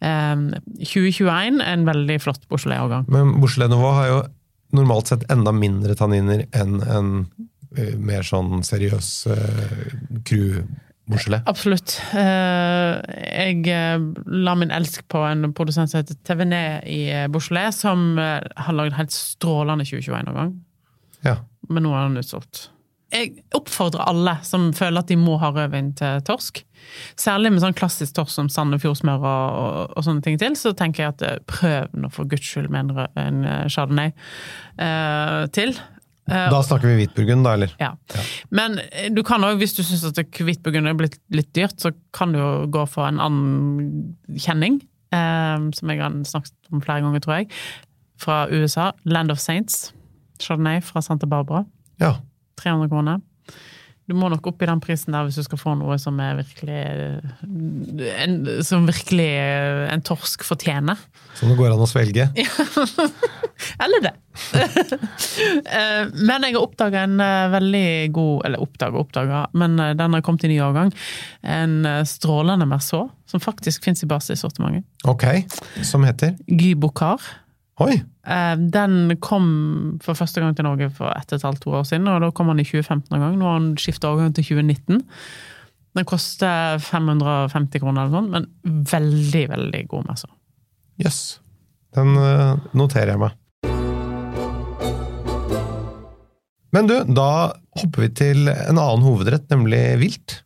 eh, 0.01 0.59
2021 0.81 1.61
er 1.61 1.75
en 1.75 1.87
veldig 1.89 2.19
flott 2.25 2.49
Beaujolais-årgang. 2.49 3.09
Men 3.13 3.37
Beaujolais 3.43 3.73
Nouveau 3.73 3.95
har 3.99 4.11
jo 4.13 4.19
normalt 4.77 5.13
sett 5.13 5.25
enda 5.33 5.53
mindre 5.57 5.97
tanniner 5.97 6.45
enn 6.57 6.81
en 6.85 7.13
mer 8.01 8.25
sånn 8.27 8.63
seriøs 8.65 9.09
uh, 9.29 9.89
crew? 10.25 10.63
Beaujolais. 11.09 11.41
Absolutt. 11.49 11.95
Eh, 12.13 12.99
jeg 13.17 13.63
eh, 13.73 14.03
la 14.45 14.55
min 14.61 14.73
elsk 14.75 15.07
på 15.09 15.23
en 15.25 15.55
produsent 15.57 15.89
som 15.89 16.03
heter 16.03 16.19
Tevené 16.29 16.83
i 16.85 17.07
eh, 17.09 17.29
Beaujolais, 17.33 17.81
som 17.81 18.19
eh, 18.21 18.45
har 18.45 18.77
lagd 18.77 18.97
helt 18.99 19.15
strålende 19.17 19.89
2021-årgang. 19.89 20.53
Ja. 21.25 21.39
Men 21.73 21.89
nå 21.89 21.95
er 21.97 22.11
den 22.11 22.21
utsolgt. 22.21 22.69
Jeg 23.09 23.39
oppfordrer 23.57 24.05
alle 24.05 24.35
som 24.45 24.69
føler 24.77 25.01
at 25.01 25.09
de 25.09 25.17
må 25.17 25.39
ha 25.41 25.49
rødvin 25.55 25.95
til 25.97 26.21
torsk. 26.29 26.61
Særlig 27.17 27.55
med 27.55 27.63
sånn 27.63 27.77
klassisk 27.77 28.19
torsk 28.19 28.35
som 28.35 28.51
Sandefjordsmør 28.53 29.25
og, 29.25 29.57
og, 29.63 29.95
og 29.97 30.05
sånne 30.05 30.25
ting 30.27 30.37
til, 30.41 30.59
så 30.61 30.75
tenker 30.77 31.07
jeg 31.07 31.15
at 31.17 31.25
eh, 31.25 31.39
prøv 31.49 31.97
nå 31.97 32.13
for 32.13 32.29
guds 32.29 32.45
skyld 32.45 32.69
med 32.75 32.93
en, 32.93 33.07
en 33.23 33.41
eh, 33.49 33.65
chardonnay 33.73 34.13
eh, 34.13 35.47
til. 35.57 35.73
Eh, 36.29 36.51
Da 36.53 36.61
snakker 36.63 36.91
vi 36.91 36.99
hvitburgund, 37.05 37.45
da, 37.47 37.55
eller? 37.57 37.73
ja. 37.81 37.93
Men 38.51 38.79
eh, 38.93 39.09
du 39.15 39.23
kan 39.27 39.45
også, 39.45 39.59
hvis 39.63 39.75
du 39.79 39.83
syns 39.83 40.05
at 40.05 40.21
hvitburgund 40.39 40.89
er 40.91 40.95
blitt 40.99 41.19
litt 41.35 41.51
dyrt, 41.57 41.79
så 41.81 41.93
kan 42.13 42.33
du 42.33 42.39
jo 42.39 42.51
gå 42.75 42.85
for 42.89 43.09
en 43.09 43.21
annen 43.21 44.15
kjenning, 44.37 44.81
eh, 45.13 45.57
som 45.79 45.91
jeg 45.95 46.03
har 46.03 46.19
snakket 46.29 46.55
om 46.73 46.83
flere 46.85 47.01
ganger, 47.07 47.21
tror 47.25 47.39
jeg, 47.41 47.51
fra 48.19 48.43
USA. 48.51 48.91
Land 49.05 49.31
of 49.31 49.39
Saints. 49.39 49.93
Chardonnay 50.41 50.81
fra 50.83 51.01
Santa 51.03 51.27
Barbara. 51.27 51.65
Ja. 52.01 52.17
300 52.61 52.89
kroner. 52.91 53.21
Du 54.09 54.15
må 54.17 54.31
nok 54.33 54.47
opp 54.49 54.63
i 54.65 54.69
den 54.71 54.81
prisen 54.81 55.13
der 55.13 55.27
hvis 55.27 55.37
du 55.37 55.45
skal 55.45 55.61
få 55.61 55.75
noe 55.77 55.99
som 56.01 56.17
er 56.25 56.39
virkelig 56.39 56.79
en, 58.25 58.39
Som 58.65 58.87
virkelig 58.89 59.29
en 59.93 60.05
torsk 60.07 60.47
fortjener. 60.49 60.97
Som 61.37 61.53
det 61.53 61.59
går 61.59 61.75
an 61.75 61.85
å 61.85 61.89
svelge. 61.89 62.31
Eller 63.85 64.09
det! 64.09 64.17
Eh, 65.39 66.05
men 66.15 66.45
jeg 66.47 66.55
har 66.55 66.63
oppdaga 66.63 67.01
en 67.07 67.21
eh, 67.23 67.49
veldig 67.53 67.89
god 68.15 68.47
Eller 68.47 68.63
oppdaga 68.63 69.01
oppdaga, 69.01 69.41
men 69.59 69.75
eh, 69.83 69.93
den 69.99 70.15
har 70.15 70.23
kommet 70.25 70.47
i 70.47 70.51
ny 70.53 70.59
årgang. 70.63 70.93
En 71.43 71.87
strålende 72.09 72.67
Merceau, 72.67 73.09
som 73.29 73.43
faktisk 73.43 73.85
fins 73.87 74.03
i 74.03 74.09
basissortimentet. 74.11 74.87
Ok. 75.11 75.27
Som 75.87 76.07
heter 76.07 76.37
Guy 76.47 76.75
Bocard. 76.79 77.23
Oi! 77.79 77.95
Eh, 78.27 78.55
Den 78.75 79.15
kom 79.23 79.45
for 80.03 80.19
første 80.19 80.43
gang 80.43 80.57
til 80.59 80.67
Norge 80.67 80.91
for 80.95 81.13
ett 81.15 81.31
og 81.31 81.39
et 81.39 81.47
halvt 81.47 81.67
år 81.71 81.85
siden, 81.87 82.09
og 82.11 82.25
da 82.25 82.31
kom 82.35 82.51
han 82.51 82.59
i 82.59 82.67
2015 82.67 83.15
en 83.15 83.23
gang. 83.23 83.37
Nå 83.39 83.47
har 83.47 83.61
han 83.61 83.69
skifta 83.79 84.11
overgang 84.11 84.35
til 84.35 84.49
2019. 84.51 85.05
Den 85.99 86.07
koster 86.09 86.79
550 86.83 87.83
kroner 87.83 88.05
eller 88.05 88.13
noe 88.13 88.21
sånt, 88.23 88.35
men 88.35 88.83
veldig, 88.91 89.45
veldig 89.55 89.83
god 89.93 90.11
messe. 90.11 90.31
Jøss. 91.03 91.21
Den 91.95 92.19
eh, 92.19 92.59
noterer 92.77 93.15
jeg 93.15 93.23
meg. 93.23 93.37
Men 96.75 96.91
du, 96.91 96.99
da 97.17 97.31
hopper 97.81 98.05
vi 98.05 98.11
til 98.19 98.51
en 98.51 98.77
annen 98.77 99.07
hovedrett, 99.07 99.47
nemlig 99.55 99.81
vilt. 100.03 100.41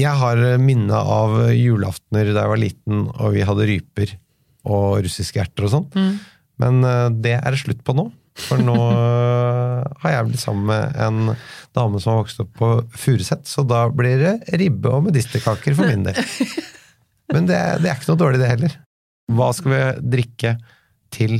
Jeg 0.00 0.14
har 0.16 0.38
minne 0.62 0.96
av 0.96 1.34
julaftener 1.52 2.30
da 2.32 2.46
jeg 2.46 2.52
var 2.54 2.62
liten, 2.62 3.02
og 3.12 3.34
vi 3.34 3.42
hadde 3.44 3.66
ryper 3.68 4.14
og 4.62 5.02
russiske 5.04 5.42
erter 5.42 5.66
og 5.66 5.74
sånn. 5.74 6.14
Men 6.62 6.82
eh, 6.86 7.06
det 7.24 7.36
er 7.38 7.54
det 7.54 7.62
slutt 7.62 7.82
på 7.86 7.94
nå. 7.96 8.08
For 8.46 8.60
nå 8.62 8.76
eh, 8.90 9.80
har 10.04 10.14
jeg 10.14 10.28
blitt 10.30 10.42
sammen 10.42 10.68
med 10.70 11.00
en 11.02 11.34
dame 11.76 12.00
som 12.00 12.14
har 12.14 12.22
vokst 12.22 12.42
opp 12.44 12.52
på 12.58 12.70
Furuset, 12.96 13.44
så 13.48 13.64
da 13.66 13.84
blir 13.92 14.22
det 14.22 14.60
ribbe 14.60 14.92
og 14.92 15.08
medisterkaker 15.08 15.76
for 15.78 15.88
min 15.90 16.06
del. 16.08 16.20
Men 17.32 17.48
det, 17.48 17.60
det 17.82 17.90
er 17.90 17.96
ikke 17.96 18.12
noe 18.12 18.20
dårlig, 18.20 18.42
det 18.42 18.50
heller. 18.50 18.78
Hva 19.32 19.52
skal 19.56 19.72
vi 19.72 19.82
drikke 20.16 20.56
til 21.14 21.38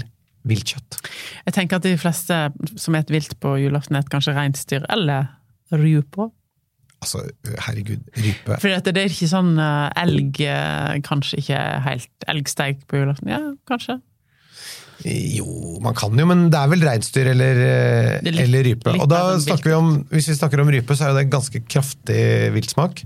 viltkjøtt? 0.49 1.01
Jeg 1.47 1.57
tenker 1.57 1.79
at 1.79 1.87
de 1.87 1.97
fleste 2.01 2.39
som 2.73 2.95
spiser 2.95 3.13
vilt 3.13 3.35
på 3.43 3.57
julaften, 3.61 3.99
spiser 3.99 4.15
kanskje 4.15 4.37
reinsdyr 4.39 4.87
eller 4.93 5.29
rype. 5.73 6.31
Altså, 7.03 7.25
herregud, 7.67 8.05
rype 8.15 8.57
For 8.63 8.71
det 8.87 8.95
er 8.95 9.11
ikke 9.11 9.27
sånn 9.27 9.57
elg 9.59 10.39
Kanskje 11.03 11.41
ikke 11.43 11.63
helt 11.83 12.27
elgsteik 12.31 12.85
på 12.87 13.01
julaften. 13.01 13.33
Ja, 13.33 13.41
kanskje. 13.69 13.99
Jo, 15.05 15.79
man 15.83 15.95
kan 15.99 16.15
jo, 16.19 16.27
men 16.31 16.45
det 16.53 16.59
er 16.61 16.69
vel 16.71 16.85
reinsdyr 16.87 17.31
eller, 17.33 17.63
litt- 18.23 18.39
eller 18.45 18.63
rype. 18.69 18.93
Og 19.03 19.09
da 19.11 19.23
snakker 19.43 19.73
vi 19.73 19.79
om, 19.79 19.89
hvis 20.13 20.29
vi 20.31 20.37
snakker 20.39 20.63
om 20.63 20.71
rype, 20.71 20.95
så 20.95 21.09
er 21.09 21.15
det 21.17 21.25
det 21.25 21.33
ganske 21.35 21.63
kraftig 21.67 22.21
viltsmak. 22.55 23.03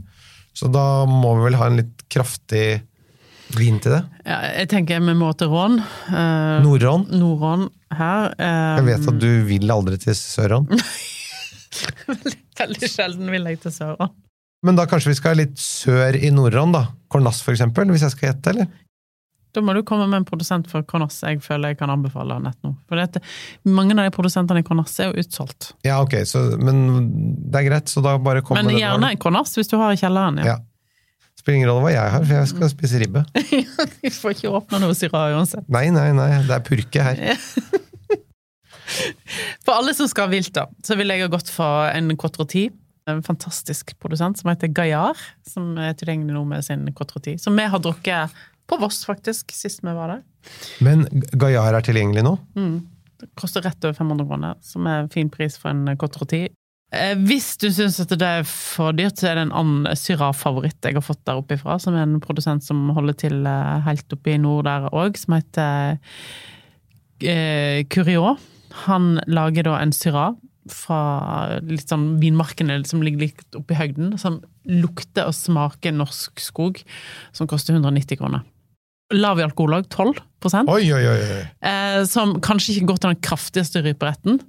Så 0.57 0.69
da 0.73 1.05
må 1.09 1.35
vi 1.39 1.47
vel 1.51 1.57
ha 1.61 1.67
en 1.71 1.81
litt 1.81 2.05
kraftig 2.13 2.67
vin 3.57 3.79
til 3.81 3.93
det. 3.95 4.03
Ja, 4.27 4.41
jeg 4.59 4.69
tenker 4.73 5.01
vi 5.05 5.15
må 5.17 5.31
til 5.39 5.49
Rån. 5.53 5.79
Eh, 6.11 6.61
Nordrån. 6.65 7.07
Nordrån 7.15 7.69
her. 7.95 8.33
Eh, 8.39 8.77
Jeg 8.81 8.87
vet 8.91 9.09
at 9.13 9.21
du 9.23 9.29
vil 9.49 9.71
aldri 9.71 9.99
til 10.03 10.17
Sørrån. 10.19 10.67
Veldig 12.61 12.89
sjelden 12.91 13.31
vil 13.33 13.49
jeg 13.51 13.61
til 13.63 13.75
Sørån. 13.75 14.13
Men 14.67 14.79
da 14.79 14.87
kanskje 14.89 15.13
vi 15.13 15.19
skal 15.19 15.37
litt 15.39 15.59
sør 15.61 16.17
i 16.19 16.31
Nordrån, 16.35 16.73
da? 16.75 16.87
Kornass, 17.13 17.43
for 17.45 17.53
eksempel, 17.55 17.87
hvis 17.93 18.03
jeg 18.07 18.15
skal 18.17 18.31
gjette, 18.33 18.55
eller? 18.55 18.71
Da 19.57 19.62
må 19.64 19.73
du 19.73 19.81
komme 19.88 20.05
med 20.11 20.21
en 20.21 20.29
produsent 20.29 20.69
for 20.69 20.85
Kornas, 20.85 21.23
jeg 21.25 21.40
føler 21.40 21.73
jeg 21.73 21.79
kan 21.81 21.88
anbefale 21.92 22.37
nett 22.45 22.59
nå. 22.66 22.75
For 22.90 23.01
dette, 23.01 23.23
mange 23.64 23.97
av 23.97 24.05
de 24.05 24.12
produsentene 24.12 24.61
i 24.61 24.66
Kornas 24.66 24.92
er 25.01 25.09
jo 25.09 25.25
utsolgt. 25.25 25.71
Ja, 25.87 26.03
ok, 26.05 26.19
så, 26.29 26.42
men 26.61 26.83
det 27.49 27.62
er 27.62 27.69
greit, 27.71 27.88
så 27.88 28.05
da 28.05 28.19
bare 28.21 28.45
kommer 28.45 28.66
det 28.66 28.75
Men 28.75 28.83
gjerne 28.83 29.14
en 29.14 29.23
Cornas 29.23 29.57
hvis 29.57 29.73
du 29.73 29.79
har 29.81 29.97
i 29.97 30.01
kjelleren. 30.01 30.42
Ja. 30.45 30.57
Ja. 30.57 30.59
Spiller 31.40 31.62
ingen 31.62 31.71
rolle 31.71 31.87
hva 31.87 31.95
jeg 31.95 32.12
har, 32.12 32.23
for 32.27 32.37
jeg 32.37 32.51
skal 32.53 32.71
spise 32.73 33.01
ribbe. 33.01 33.25
Vi 34.05 34.12
får 34.12 34.37
ikke 34.37 34.53
åpne 34.61 34.81
noe 34.83 34.97
Syrah 34.99 35.33
uansett. 35.37 35.64
Nei, 35.73 35.87
nei, 35.95 36.09
nei, 36.16 36.31
det 36.45 36.57
er 36.57 36.64
purke 36.66 37.05
her. 37.07 37.23
For 39.64 39.75
alle 39.75 39.95
som 39.97 40.09
skal 40.11 40.29
ha 40.29 40.33
vilt, 40.33 40.53
da, 40.57 40.66
så 40.85 40.97
vil 40.99 41.11
jeg 41.12 41.25
ha 41.25 41.31
gått 41.33 41.49
for 41.53 41.88
en 41.90 42.12
Cotroti. 42.21 42.69
En 43.07 43.23
fantastisk 43.23 43.92
produsent 44.03 44.40
som 44.40 44.51
heter 44.51 44.71
Gaillard, 44.75 45.19
som 45.47 45.77
er 45.79 45.95
tilgjengelig 45.99 46.35
nå 46.35 46.42
med 46.49 46.64
sin 46.66 46.87
Cotroti. 46.97 47.37
Som 47.38 47.59
vi 47.59 47.66
har 47.71 47.83
drukket 47.83 48.35
på 48.67 48.79
Voss, 48.83 49.05
faktisk, 49.07 49.55
sist 49.55 49.83
vi 49.85 49.95
var 49.95 50.13
der. 50.13 50.23
Men 50.85 51.07
Gaillard 51.33 51.79
er 51.79 51.87
tilgjengelig 51.87 52.27
nå? 52.27 52.37
Det 53.17 53.31
koster 53.39 53.65
rett 53.65 53.85
over 53.85 53.97
500 53.97 54.29
kroner, 54.29 54.57
som 54.65 54.87
er 54.91 55.05
en 55.05 55.13
fin 55.13 55.31
pris 55.33 55.57
for 55.61 55.73
en 55.73 55.97
Cotroti. 55.99 56.47
Eh, 56.95 57.17
hvis 57.27 57.57
du 57.59 57.67
syns 57.75 57.99
at 58.03 58.13
det 58.15 58.27
er 58.27 58.45
for 58.47 58.95
dyrt, 58.95 59.19
så 59.19 59.31
er 59.31 59.39
det 59.39 59.47
en 59.49 59.57
annen 59.59 59.99
Syrah-favoritt 59.99 60.87
jeg 60.87 60.95
har 60.95 61.05
fått 61.05 61.25
der 61.27 61.41
oppe 61.41 61.57
ifra, 61.59 61.81
som 61.83 61.97
er 61.97 62.05
en 62.07 62.21
produsent 62.23 62.63
som 62.63 62.85
holder 62.95 63.17
til 63.25 63.41
eh, 63.43 63.87
helt 63.89 64.13
oppe 64.15 64.37
i 64.37 64.41
nord 64.41 64.69
der 64.69 64.87
òg, 64.95 65.19
som 65.19 65.35
heter 65.35 65.97
eh, 67.27 67.83
Curio. 67.91 68.37
Han 68.87 69.17
lager 69.27 69.67
da 69.67 69.81
en 69.81 69.95
Syrah 69.97 70.37
fra 70.71 71.59
litt 71.63 71.91
sånn 71.91 72.17
vinmarkene 72.23 72.81
som 72.87 73.03
ligger 73.05 73.27
litt 73.27 73.59
oppe 73.59 73.75
i 73.75 73.81
høgden, 73.81 74.15
som 74.19 74.41
lukter 74.67 75.29
og 75.29 75.35
smaker 75.37 75.95
norsk 75.95 76.43
skog, 76.43 76.81
som 77.35 77.51
koster 77.51 77.75
190 77.77 78.19
kroner. 78.19 78.47
Lav 79.14 79.38
i 79.38 79.45
alkohol 79.47 79.85
12 79.87 80.19
Oi, 80.71 80.83
oi, 80.95 81.03
oi! 81.11 81.38
eh, 81.62 82.01
Som 82.11 82.37
kanskje 82.45 82.77
ikke 82.77 82.88
går 82.92 82.99
til 83.03 83.12
den 83.14 83.23
kraftigste 83.25 83.83
ryperetten, 83.85 84.40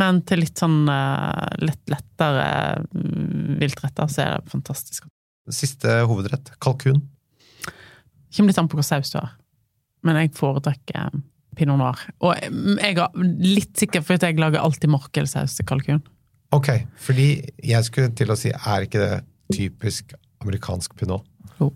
men 0.00 0.20
til 0.28 0.42
litt 0.42 0.60
sånn 0.60 0.82
eh, 0.92 1.54
litt 1.64 1.92
lettere 1.92 2.48
mm, 2.92 3.58
viltretter, 3.60 4.10
så 4.12 4.24
er 4.24 4.34
det 4.42 4.52
fantastisk. 4.52 5.06
Siste 5.52 6.02
hovedrett, 6.08 6.50
kalkun. 6.60 7.00
Kommer 8.34 8.52
litt 8.52 8.60
an 8.60 8.68
på 8.68 8.76
hva 8.80 8.84
saus 8.84 9.12
du 9.14 9.16
har, 9.20 9.30
men 10.04 10.18
jeg 10.20 10.34
foretrekker 10.36 11.06
eh, 11.08 11.20
pinot 11.56 11.80
noir. 11.80 12.02
Og 12.20 12.36
mm, 12.52 12.76
jeg 12.84 12.98
er 13.00 13.24
litt 13.44 13.80
sikker, 13.80 14.04
for 14.04 14.20
jeg 14.20 14.40
lager 14.40 14.60
alltid 14.64 14.92
morkelsaus 14.92 15.56
til 15.56 15.68
kalkun. 15.68 16.04
Ok, 16.56 16.72
fordi 17.04 17.30
jeg 17.64 17.84
skulle 17.88 18.12
til 18.16 18.32
å 18.32 18.36
si, 18.40 18.52
er 18.56 18.84
ikke 18.84 19.00
det 19.04 19.16
typisk 19.56 20.12
amerikansk 20.44 20.92
pinot? 21.00 21.24
Jo. 21.60 21.72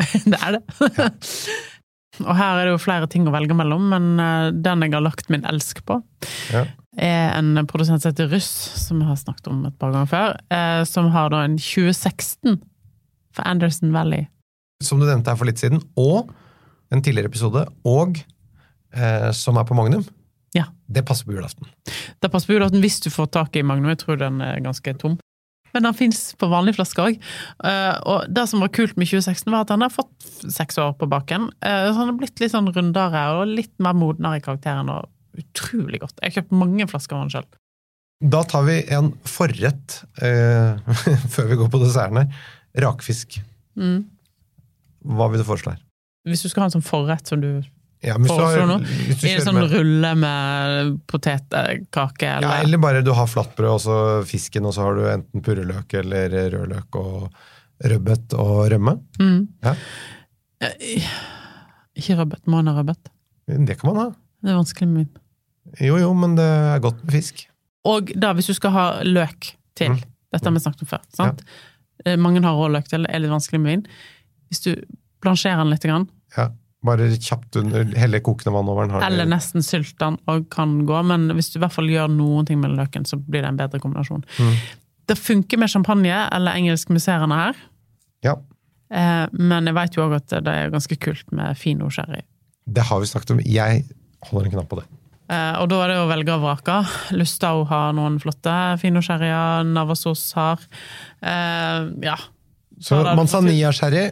det 0.30 0.38
er 0.40 0.58
det. 0.58 0.62
Og 2.20 2.34
her 2.36 2.58
er 2.58 2.66
det 2.68 2.72
jo 2.74 2.80
flere 2.82 3.06
ting 3.08 3.24
å 3.28 3.32
velge 3.32 3.54
mellom, 3.56 3.86
men 3.92 4.08
eh, 4.20 4.50
den 4.52 4.82
jeg 4.84 4.92
har 4.96 5.04
lagt 5.04 5.30
min 5.32 5.46
elsk 5.48 5.80
på, 5.88 6.00
Ja. 6.52 6.66
er 7.00 7.36
en 7.38 7.54
produsent 7.70 8.02
som 8.02 8.10
heter 8.12 8.28
Russ, 8.32 8.48
som 8.82 9.00
jeg 9.00 9.08
har 9.08 9.16
snakket 9.20 9.48
om 9.52 9.62
et 9.68 9.76
par 9.80 9.94
ganger 9.94 10.10
før, 10.10 10.34
eh, 10.52 10.82
som 10.90 11.08
har 11.14 11.30
da 11.32 11.44
en 11.46 11.56
2016 11.60 12.58
for 13.32 13.46
Anderson 13.48 13.94
Valley. 13.94 14.26
Som 14.84 15.00
du 15.00 15.06
nevnte 15.06 15.30
her 15.32 15.38
for 15.40 15.48
litt 15.48 15.60
siden, 15.62 15.80
og 15.96 16.32
en 16.92 17.00
tidligere 17.04 17.30
episode, 17.30 17.64
og 17.86 18.18
eh, 18.92 19.30
som 19.36 19.56
er 19.60 19.68
på 19.68 19.76
Magnum. 19.78 20.04
Ja. 20.56 20.66
Det 20.90 21.04
passer 21.06 21.28
på 21.28 21.36
julaften. 21.36 21.68
Det 22.20 22.28
passer 22.32 22.50
på 22.50 22.56
julaften 22.58 22.82
hvis 22.82 22.98
du 23.04 23.08
får 23.14 23.30
tak 23.38 23.56
i 23.56 23.62
Magnum, 23.64 23.92
jeg 23.94 24.02
tror 24.02 24.18
den 24.20 24.40
er 24.44 24.60
ganske 24.64 24.96
tom. 24.98 25.16
Men 25.74 25.86
den 25.86 25.94
fins 25.96 26.22
på 26.40 26.48
vanlige 26.50 26.78
flasker 26.78 27.06
òg. 27.08 27.18
Og 28.10 28.26
det 28.32 28.44
som 28.50 28.62
var 28.64 28.72
kult 28.74 28.96
med 29.00 29.06
2016, 29.10 29.50
var 29.52 29.64
at 29.64 29.72
han 29.74 29.84
har 29.84 29.92
fått 29.94 30.28
seks 30.50 30.78
år 30.82 30.94
på 30.98 31.08
baken. 31.10 31.48
Eh, 31.62 31.86
Så 31.90 31.96
han 31.98 32.10
har 32.10 32.18
blitt 32.18 32.40
litt 32.40 32.52
sånn 32.52 32.70
rundere 32.74 33.22
og 33.38 33.48
litt 33.48 33.72
mer 33.78 33.94
modnere 33.94 34.40
i 34.40 34.44
karakteren. 34.44 34.88
og 34.90 35.08
Utrolig 35.38 36.00
godt. 36.02 36.16
Jeg 36.20 36.32
har 36.32 36.42
kjøpt 36.42 36.56
mange 36.58 36.86
flasker 36.90 37.14
av 37.16 37.22
han 37.22 37.30
sjøl. 37.32 37.46
Da 38.20 38.42
tar 38.44 38.64
vi 38.66 38.78
en 38.92 39.12
forrett 39.24 40.00
eh, 40.20 40.76
før 41.34 41.46
vi 41.52 41.56
går 41.60 41.70
på 41.72 41.80
desserten 41.84 42.18
her. 42.20 42.40
Rakfisk. 42.84 43.38
Mm. 43.78 44.02
Hva 45.16 45.30
vil 45.32 45.40
du 45.40 45.46
foreslå 45.48 45.72
her? 45.76 45.84
Hvis 46.28 46.42
du 46.44 46.50
skal 46.50 46.66
ha 46.66 46.68
en 46.68 46.74
sånn 46.76 46.84
forrett 46.84 47.30
som 47.30 47.40
du 47.40 47.62
Ja, 48.02 48.14
foreslår 48.16 48.66
nå, 48.66 48.76
i 49.28 49.30
en 49.34 49.42
sånn 49.44 49.54
med- 49.58 49.70
rulle 49.74 50.10
med 50.16 51.00
potetkake 51.06 52.22
Ja, 52.22 52.38
eller 52.38 52.64
eller 52.64 52.78
bare 52.80 53.02
du 53.04 53.10
har 53.12 53.26
flatbrød 53.28 53.74
og 53.74 53.80
så 53.84 53.96
fisken, 54.24 54.64
og 54.64 54.72
så 54.74 54.86
har 54.86 54.94
du 54.96 55.02
enten 55.10 55.42
purreløk 55.44 55.92
eller 56.00 56.30
rødløk 56.54 56.96
og 56.96 57.30
rødbet 57.84 58.32
og 58.40 58.70
rømme. 58.72 58.94
mm. 59.20 59.48
Ja. 59.62 59.74
Eh, 60.62 61.04
Ikke 61.96 62.16
rødbet, 62.16 62.46
må 62.46 62.62
man 62.62 62.66
ha 62.68 62.80
rødbet. 62.82 63.10
Det 63.66 63.78
kan 63.80 63.92
man 63.92 63.96
ha. 64.00 64.08
Det 64.42 64.50
er 64.50 64.56
vanskelig 64.56 64.88
med 64.88 64.96
min. 64.96 65.08
Jo, 65.80 65.96
jo, 65.98 66.14
men 66.14 66.36
det 66.36 66.44
er 66.46 66.78
godt 66.80 67.02
med 67.04 67.12
fisk. 67.12 67.46
Og 67.84 68.12
da, 68.20 68.32
hvis 68.34 68.46
du 68.46 68.54
skal 68.54 68.70
ha 68.70 68.86
løk 69.04 69.52
til 69.76 69.90
Mm. 69.90 70.02
Dette 70.32 70.44
har 70.46 70.52
vi 70.52 70.60
snakket 70.60 70.82
om 70.82 70.86
før. 70.86 71.00
sant? 71.12 71.42
Ja. 72.06 72.16
Mange 72.16 72.40
har 72.42 72.54
rå 72.54 72.68
løk 72.70 72.86
til, 72.88 73.02
det 73.02 73.10
er 73.12 73.18
litt 73.18 73.30
vanskelig 73.32 73.60
med 73.60 73.70
vin. 73.72 73.86
Hvis 74.48 74.60
du 74.62 74.76
blansjerer 75.20 75.56
den 75.58 75.70
litt, 75.70 75.82
grann, 75.82 76.08
Ja, 76.36 76.48
bare 76.86 77.10
kjapt 77.20 77.56
under, 77.60 77.84
helle 78.00 78.20
kokende 78.24 78.52
vann 78.54 78.68
over 78.72 78.86
den. 78.88 79.02
eller 79.04 79.26
nesten 79.28 79.62
sylt 79.64 79.98
den, 80.00 80.16
og 80.30 80.46
kan 80.52 80.78
gå, 80.88 81.00
men 81.04 81.28
hvis 81.36 81.50
du 81.52 81.58
i 81.58 81.62
hvert 81.64 81.74
fall 81.74 81.90
gjør 81.92 82.08
noen 82.14 82.46
ting 82.48 82.60
med 82.62 82.72
løken, 82.78 83.04
så 83.04 83.18
blir 83.20 83.42
det 83.44 83.50
en 83.50 83.58
bedre 83.60 83.80
kombinasjon. 83.82 84.24
Mm. 84.38 84.54
Det 85.10 85.18
funker 85.18 85.58
med 85.60 85.68
champagne 85.72 86.22
eller 86.32 86.56
engelsk 86.56 86.88
musserende 86.94 87.36
her, 87.36 87.60
Ja, 88.24 88.36
eh, 88.92 89.26
men 89.32 89.66
jeg 89.68 89.74
vet 89.76 89.96
jo 89.96 90.06
òg 90.06 90.16
at 90.20 90.28
det 90.44 90.54
er 90.54 90.70
ganske 90.72 90.96
kult 90.96 91.28
med 91.32 91.58
fino 91.58 91.90
sherry. 91.90 92.22
det 92.70 92.82
har 92.88 93.00
vi 93.00 93.06
snakket 93.06 93.30
om. 93.34 93.40
Jeg 93.44 93.84
holder 94.30 94.46
en 94.46 94.52
knapp 94.52 94.68
på 94.70 94.76
det. 94.80 94.86
Eh, 95.30 95.54
og 95.60 95.68
da 95.70 95.76
er 95.84 95.88
det 95.92 95.96
å 96.00 96.08
velge 96.10 96.32
og 96.34 96.42
vrake. 96.42 96.76
Lustau 97.14 97.64
har 97.68 97.92
noen 97.94 98.18
flotte 98.22 98.54
fino 98.80 99.00
sherryer, 99.02 99.64
Navasos 99.68 100.32
har 100.34 100.58
eh, 101.22 101.90
Ja. 102.02 102.16
Så 102.80 102.96
så 102.96 103.04
er 103.04 103.16
manzanilla-sherry 103.18 104.10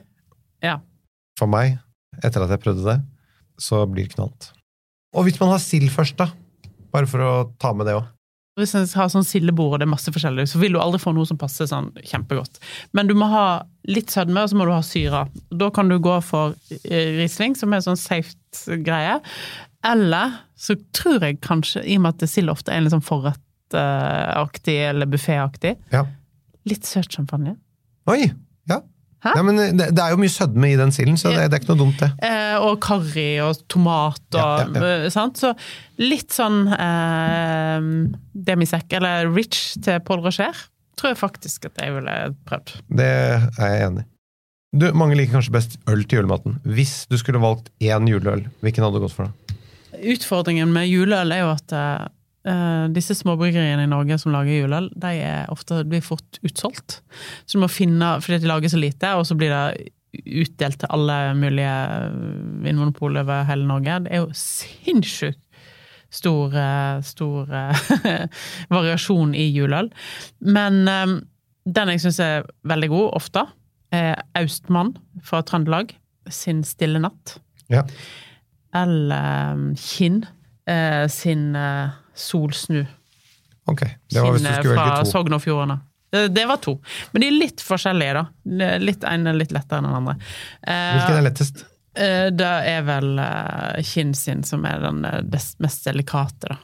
ja. 0.62 0.74
for 1.38 1.48
meg, 1.48 1.78
etter 2.24 2.44
at 2.44 2.50
jeg 2.54 2.62
prøvde 2.64 2.84
det, 2.88 2.98
så 3.60 3.82
blir 3.90 4.06
det 4.08 4.14
knallt. 4.16 4.52
Og 5.16 5.24
hvis 5.26 5.38
man 5.40 5.50
har 5.54 5.62
sild 5.62 5.90
først, 5.90 6.16
da? 6.20 6.28
Bare 6.92 7.08
for 7.10 7.20
å 7.24 7.32
ta 7.60 7.72
med 7.76 7.88
det 7.88 7.96
òg. 7.98 8.06
Hvis 8.58 8.72
en 8.74 8.86
har 8.98 9.10
sånn 9.12 9.22
sildebord 9.26 9.76
og 9.76 9.78
det 9.78 9.86
er 9.86 9.92
masse 9.92 10.10
forskjellig, 10.10 10.48
så 10.50 10.58
vil 10.58 10.74
du 10.74 10.80
aldri 10.82 10.98
få 10.98 11.12
noe 11.14 11.28
som 11.28 11.38
passer 11.38 11.68
sånn 11.70 11.92
kjempegodt. 12.02 12.58
Men 12.96 13.06
du 13.06 13.14
må 13.14 13.28
ha 13.30 13.44
litt 13.86 14.10
sødme, 14.10 14.42
og 14.42 14.50
så 14.50 14.58
må 14.58 14.66
du 14.66 14.72
ha 14.74 14.80
syre. 14.82 15.20
Da 15.54 15.68
kan 15.74 15.86
du 15.92 15.94
gå 16.02 16.16
for 16.26 16.56
eh, 16.82 17.12
Riesling, 17.20 17.54
som 17.54 17.72
er 17.76 17.84
sånn 17.86 18.00
safe 18.00 18.34
greie. 18.82 19.20
Eller 19.86 20.40
så 20.58 20.74
tror 20.96 21.22
jeg 21.22 21.38
kanskje, 21.44 21.84
i 21.86 21.94
og 22.00 22.02
med 22.08 22.16
at 22.18 22.32
sild 22.32 22.50
ofte 22.50 22.74
er 22.74 22.82
litt 22.82 22.96
sånn 22.96 23.06
forrettaktig 23.06 24.74
eller 24.88 25.06
bufféaktig, 25.06 25.76
Ja. 25.94 26.04
litt 26.66 26.84
søt 26.84 27.12
champagne. 27.14 27.56
Oi! 28.10 28.32
Ja. 29.18 29.32
Hæ? 29.32 29.34
Nei, 29.34 29.42
men 29.48 29.56
det, 29.80 29.88
det 29.98 30.02
er 30.04 30.12
jo 30.14 30.18
mye 30.20 30.30
sødme 30.30 30.68
i 30.70 30.76
den 30.78 30.92
silden, 30.94 31.16
så 31.18 31.32
det, 31.34 31.48
det 31.50 31.56
er 31.56 31.62
ikke 31.62 31.72
noe 31.72 31.80
dumt, 31.80 31.98
det. 31.98 32.10
Eh, 32.22 32.54
og 32.62 32.76
karri 32.84 33.24
og 33.42 33.58
tomat 33.72 34.20
og 34.38 34.38
Ja, 34.38 34.68
ja, 34.78 34.92
ja. 35.04 35.10
sant? 35.10 35.40
Så 35.42 35.50
litt 35.98 36.30
sånn 36.36 36.60
eh, 36.70 37.88
demisekk, 38.48 38.94
eller 39.00 39.32
rich 39.34 39.72
til 39.82 39.98
Paul 40.06 40.22
Rocher, 40.22 40.54
tror 40.98 41.12
jeg 41.12 41.18
faktisk 41.20 41.66
at 41.70 41.82
jeg 41.82 41.96
ville 41.96 42.14
prøvd. 42.46 42.76
Det 43.00 43.08
er 43.10 43.48
jeg 43.58 43.88
enig 43.88 44.04
i. 44.06 44.08
Mange 44.92 45.16
liker 45.16 45.38
kanskje 45.38 45.54
best 45.54 45.76
øl 45.88 46.02
til 46.04 46.18
julematen. 46.20 46.58
Hvis 46.68 47.06
du 47.08 47.16
skulle 47.18 47.40
valgt 47.40 47.70
én 47.80 48.06
juleøl, 48.10 48.42
hvilken 48.62 48.84
hadde 48.84 48.98
du 49.00 49.06
gått 49.06 49.14
for 49.16 49.30
da? 49.30 49.58
Utfordringen 50.12 50.70
med 50.74 50.86
juleøl 50.90 51.32
er 51.34 51.40
jo 51.46 51.50
at 51.54 51.72
eh, 52.48 52.86
disse 52.94 53.16
småbryggeriene 53.18 53.84
i 53.86 53.90
Norge 53.90 54.18
som 54.20 54.32
lager 54.34 54.62
juleøl, 54.62 54.88
de 54.96 55.12
er 55.24 55.52
ofte 55.52 55.82
blir 55.88 56.04
fort 56.04 56.40
utsolgt. 56.46 57.00
Så 57.44 57.58
du 57.58 57.62
må 57.64 57.70
finne, 57.72 58.16
fordi 58.24 58.42
de 58.42 58.50
lager 58.50 58.72
så 58.72 58.80
lite, 58.80 59.14
og 59.18 59.26
så 59.28 59.36
blir 59.38 59.52
det 59.54 59.92
utdelt 60.24 60.80
til 60.80 60.90
alle 60.94 61.18
mulige 61.36 61.74
vinmonopol 62.64 63.20
over 63.20 63.44
hele 63.48 63.68
Norge. 63.68 64.00
Det 64.06 64.14
er 64.16 64.24
jo 64.24 64.32
sinnssykt 64.36 65.42
stor, 66.10 66.54
eh, 66.56 67.00
stor 67.04 67.50
eh, 67.52 68.22
variasjon 68.76 69.34
i 69.36 69.48
juleøl. 69.52 69.90
Men 70.40 70.88
eh, 70.88 71.18
den 71.68 71.92
jeg 71.92 72.00
syns 72.06 72.20
er 72.24 72.48
veldig 72.68 72.88
god, 72.92 73.08
ofte, 73.20 73.44
er 73.92 74.20
Austmann 74.36 74.94
fra 75.24 75.40
Trøndelag 75.44 75.94
sin 76.32 76.62
Stille 76.64 77.00
natt 77.00 77.38
Ja. 77.72 77.82
eller 78.76 79.54
um, 79.56 79.70
Kinn 79.80 80.22
eh, 80.68 81.06
sin 81.08 81.56
eh, 81.56 81.88
Solsnu. 82.18 82.82
Ok, 83.68 83.82
det 84.10 84.22
var 84.24 84.34
hvis 84.34 84.44
du 84.44 84.48
eh, 84.50 84.58
skulle 84.62 84.76
velge 84.78 85.00
to. 85.04 85.10
Sogn 85.12 85.36
og 85.36 85.42
Fjordane. 85.44 85.78
Det, 86.08 86.44
var 86.48 86.56
to. 86.64 86.78
Men 87.12 87.20
de 87.20 87.26
er 87.28 87.34
litt 87.36 87.60
forskjellige, 87.60 88.14
da. 88.16 88.78
Litt 88.80 89.02
En 89.04 89.28
er 89.28 89.36
litt 89.36 89.50
lettere 89.52 89.82
enn 89.82 89.90
den 89.90 89.96
andre. 89.98 90.14
Eh, 90.64 90.94
Hvilken 90.96 91.18
er 91.18 91.26
lettest? 91.26 91.66
eh, 92.00 92.28
det 92.32 92.52
er 92.72 92.86
vel 92.86 93.10
eh, 93.20 93.82
Kinn 93.84 94.14
sin 94.16 94.40
som 94.48 94.64
er 94.64 94.80
den 94.86 95.02
eh, 95.04 95.20
mest 95.60 95.84
delikate, 95.84 96.54
da. 96.54 96.56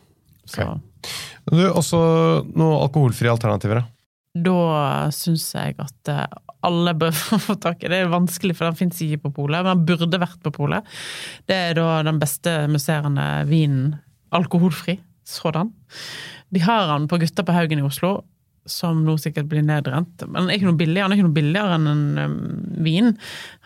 Okay. 0.49 0.71
Du, 1.51 1.61
Også 1.77 1.99
noen 2.55 2.81
alkoholfrie 2.87 3.33
alternativer, 3.33 3.83
da? 3.83 3.91
da 4.35 5.13
syns 5.15 5.45
jeg 5.55 5.77
at 5.79 6.11
eh, 6.11 6.25
alle 6.65 6.95
bør 6.97 7.13
få 7.47 7.59
tak 7.61 7.85
i 7.85 7.91
det. 7.91 7.99
Det 7.99 8.03
er 8.07 8.15
vanskelig, 8.17 8.57
for 8.57 8.71
den 8.71 8.81
fins 8.81 9.05
ikke 9.05 9.27
på 9.29 9.35
polet, 9.43 9.61
men 9.61 9.75
den 9.77 9.89
burde 9.93 10.25
vært 10.25 10.41
på 10.45 10.57
polet. 10.57 10.89
Det 11.45 11.61
er 11.69 11.77
da 11.77 11.99
den 12.09 12.17
beste 12.23 12.63
musserende 12.73 13.29
vinen, 13.53 13.99
alkoholfri 14.35 14.97
sådan. 15.29 15.73
De 16.55 16.63
har 16.63 16.89
han 16.93 17.09
på 17.11 17.19
Gutta 17.23 17.45
på 17.47 17.55
Haugen 17.57 17.81
i 17.83 17.87
Oslo, 17.87 18.21
som 18.67 19.03
nå 19.05 19.17
sikkert 19.21 19.49
blir 19.51 19.65
nedrent. 19.65 20.23
Men 20.25 20.45
han 20.45 20.51
er 20.51 20.59
ikke 20.59 20.71
noe 20.71 20.81
billig. 20.81 21.03
Han 21.03 21.13
er 21.13 21.19
ikke 21.19 21.27
noe 21.27 21.37
billigere 21.37 21.77
enn 21.77 21.91
en 21.91 22.05
um, 22.23 22.39
vin. 22.85 23.13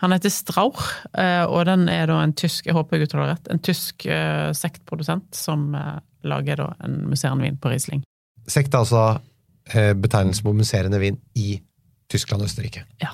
Han 0.03 0.15
heter 0.15 0.33
Strauch, 0.33 0.81
uh, 1.15 1.45
og 1.47 1.63
den 1.69 1.87
er 1.91 2.09
da 2.11 2.19
en 2.23 2.35
tysk 2.35 2.67
jeg 2.67 2.75
håper 2.75 2.97
jeg 2.97 3.09
uttaler 3.09 3.33
rett, 3.33 3.47
en 3.51 3.63
tysk 3.63 4.07
uh, 4.09 4.49
sektprodusent 4.55 5.29
som 5.35 5.69
uh, 5.77 5.97
lager 6.27 6.59
da 6.59 6.73
en 6.85 7.01
musserende 7.07 7.47
vin 7.47 7.59
på 7.61 7.71
Riesling. 7.71 8.03
Sekt 8.49 8.73
er 8.73 8.83
altså 8.83 9.07
betegnelsen 9.69 10.47
på 10.47 10.51
musserende 10.57 10.97
vin 10.97 11.19
i 11.37 11.59
Tyskland 12.09 12.41
og 12.41 12.47
Østerrike. 12.49 12.81
Ja, 13.03 13.11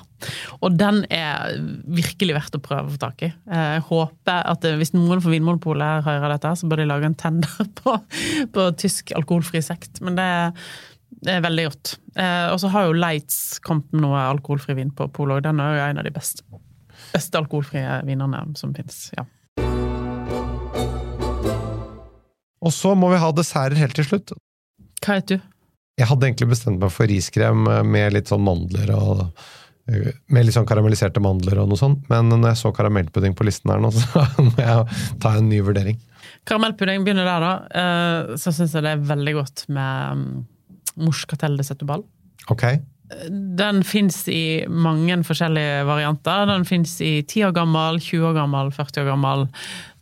og 0.64 0.76
den 0.80 1.02
er 1.12 1.58
virkelig 1.84 2.32
verdt 2.38 2.54
å 2.56 2.60
prøve 2.64 2.88
å 2.88 2.94
få 2.94 3.00
tak 3.02 3.22
i. 3.26 3.30
Eh, 3.52 3.72
Jeg 3.76 3.82
håper 3.90 4.46
at 4.54 4.64
hvis 4.80 4.94
noen 4.96 5.20
fra 5.20 5.34
Vinmonopolet 5.34 6.04
hører 6.06 6.32
dette, 6.32 6.54
så 6.56 6.68
bør 6.70 6.80
de 6.80 6.86
lage 6.88 7.10
en 7.10 7.14
tender 7.20 7.68
på, 7.82 7.96
på 8.56 8.66
tysk 8.80 9.12
alkoholfri 9.18 9.60
sekt. 9.64 10.00
Men 10.00 10.16
det 10.16 10.24
er, 10.24 10.70
det 11.28 11.34
er 11.36 11.44
veldig 11.44 11.66
godt. 11.68 11.92
Eh, 12.16 12.46
Og 12.54 12.60
så 12.64 12.72
har 12.72 12.88
jo 12.88 12.96
Leitz 12.96 13.58
kommet 13.60 13.92
med 13.92 14.06
noe 14.06 14.24
alkoholfri 14.32 14.78
vin 14.80 14.90
på 14.96 15.10
polet, 15.12 15.38
òg. 15.42 15.44
den 15.50 15.60
er 15.60 15.76
jo 15.76 15.84
en 15.90 16.00
av 16.00 16.08
de 16.08 16.14
beste, 16.16 16.42
beste 17.12 17.36
alkoholfrie 17.42 17.98
vinene 18.08 18.46
som 18.56 18.72
finnes. 18.76 19.10
Ja. 19.18 19.26
Og 22.66 22.72
så 22.74 22.94
må 22.98 23.12
vi 23.12 23.20
ha 23.20 23.28
desserter 23.36 23.76
helt 23.78 23.94
til 23.94 24.06
slutt. 24.08 24.32
Hva 25.04 25.18
heter 25.20 25.36
du? 25.38 25.44
Jeg 25.96 26.10
hadde 26.10 26.28
egentlig 26.28 26.50
bestemt 26.50 26.82
meg 26.82 26.92
for 26.92 27.08
riskrem 27.08 27.62
med 27.88 28.12
litt 28.12 28.28
sånn 28.28 28.44
mandler 28.44 28.90
og 28.92 29.22
eh, 29.88 30.10
med 30.28 30.44
litt 30.44 30.56
sånn 30.56 30.68
karamelliserte 30.68 31.22
mandler 31.24 31.62
og 31.62 31.70
noe 31.70 31.80
sånt, 31.80 32.02
men 32.12 32.28
når 32.34 32.50
jeg 32.50 32.60
så 32.60 32.72
karamellpudding 32.76 33.36
på 33.38 33.46
listen 33.48 33.72
her 33.72 33.80
nå, 33.80 33.92
så 33.96 34.26
må 34.44 34.52
jeg 34.60 35.00
ta 35.22 35.36
en 35.38 35.48
ny 35.48 35.62
vurdering. 35.64 35.96
Karamellpudding 36.46 37.06
begynner 37.06 37.28
der, 37.28 37.46
da. 37.46 37.54
Eh, 37.80 38.36
Så 38.42 38.52
syns 38.52 38.76
jeg 38.76 38.84
det 38.84 38.92
er 38.92 39.08
veldig 39.08 39.34
godt 39.40 39.64
med 39.72 40.26
morskatell 40.26 40.52
morskatelle 40.96 41.60
de 41.60 41.66
setteball. 41.66 42.04
Ok? 42.52 42.62
Den 43.60 43.82
fins 43.86 44.22
i 44.32 44.64
mange 44.68 45.18
forskjellige 45.26 45.82
varianter. 45.86 46.46
Den 46.50 46.64
fins 46.66 46.96
i 47.04 47.20
10 47.22 47.50
år 47.50 47.52
gammel, 47.56 48.00
20 48.02 48.30
år 48.30 48.38
gammel, 48.40 48.72
40 48.74 49.02
år 49.04 49.10
gammel. 49.12 49.44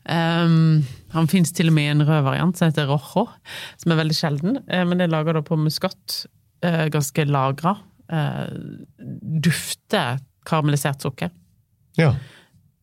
Um, 0.04 0.84
han 1.14 1.28
fins 1.32 1.52
til 1.56 1.70
og 1.70 1.76
med 1.76 1.86
i 1.88 1.92
en 1.94 2.04
rød 2.04 2.26
variant 2.26 2.58
som 2.58 2.68
heter 2.68 2.90
rojo, 2.90 3.26
som 3.80 3.94
er 3.94 4.00
veldig 4.02 4.16
sjelden. 4.18 4.58
Uh, 4.68 4.82
men 4.84 5.00
det 5.00 5.08
er 5.08 5.14
laga 5.14 5.40
på 5.44 5.58
muskott. 5.60 6.24
Uh, 6.64 6.86
ganske 6.92 7.24
lagra. 7.28 7.76
Uh, 8.12 8.84
dufter 9.44 10.20
karamellisert 10.44 11.04
sukker. 11.04 11.32
Ja. 11.96 12.14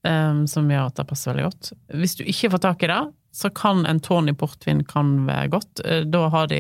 um, 0.08 0.46
som 0.48 0.70
gjør 0.72 0.88
at 0.88 0.98
det 0.98 1.08
passer 1.10 1.34
veldig 1.34 1.50
godt. 1.50 1.74
Hvis 2.00 2.16
du 2.18 2.24
ikke 2.24 2.50
får 2.54 2.64
tak 2.64 2.86
i 2.86 2.90
det, 2.90 3.02
så 3.32 3.50
kan 3.56 3.86
en 3.88 4.00
Tony 4.04 4.34
portvin 4.36 4.84
kan 4.88 5.26
være 5.28 5.52
godt. 5.54 5.82
Eh, 5.86 6.04
Da 6.04 6.26
har 6.34 6.50
de 6.52 6.60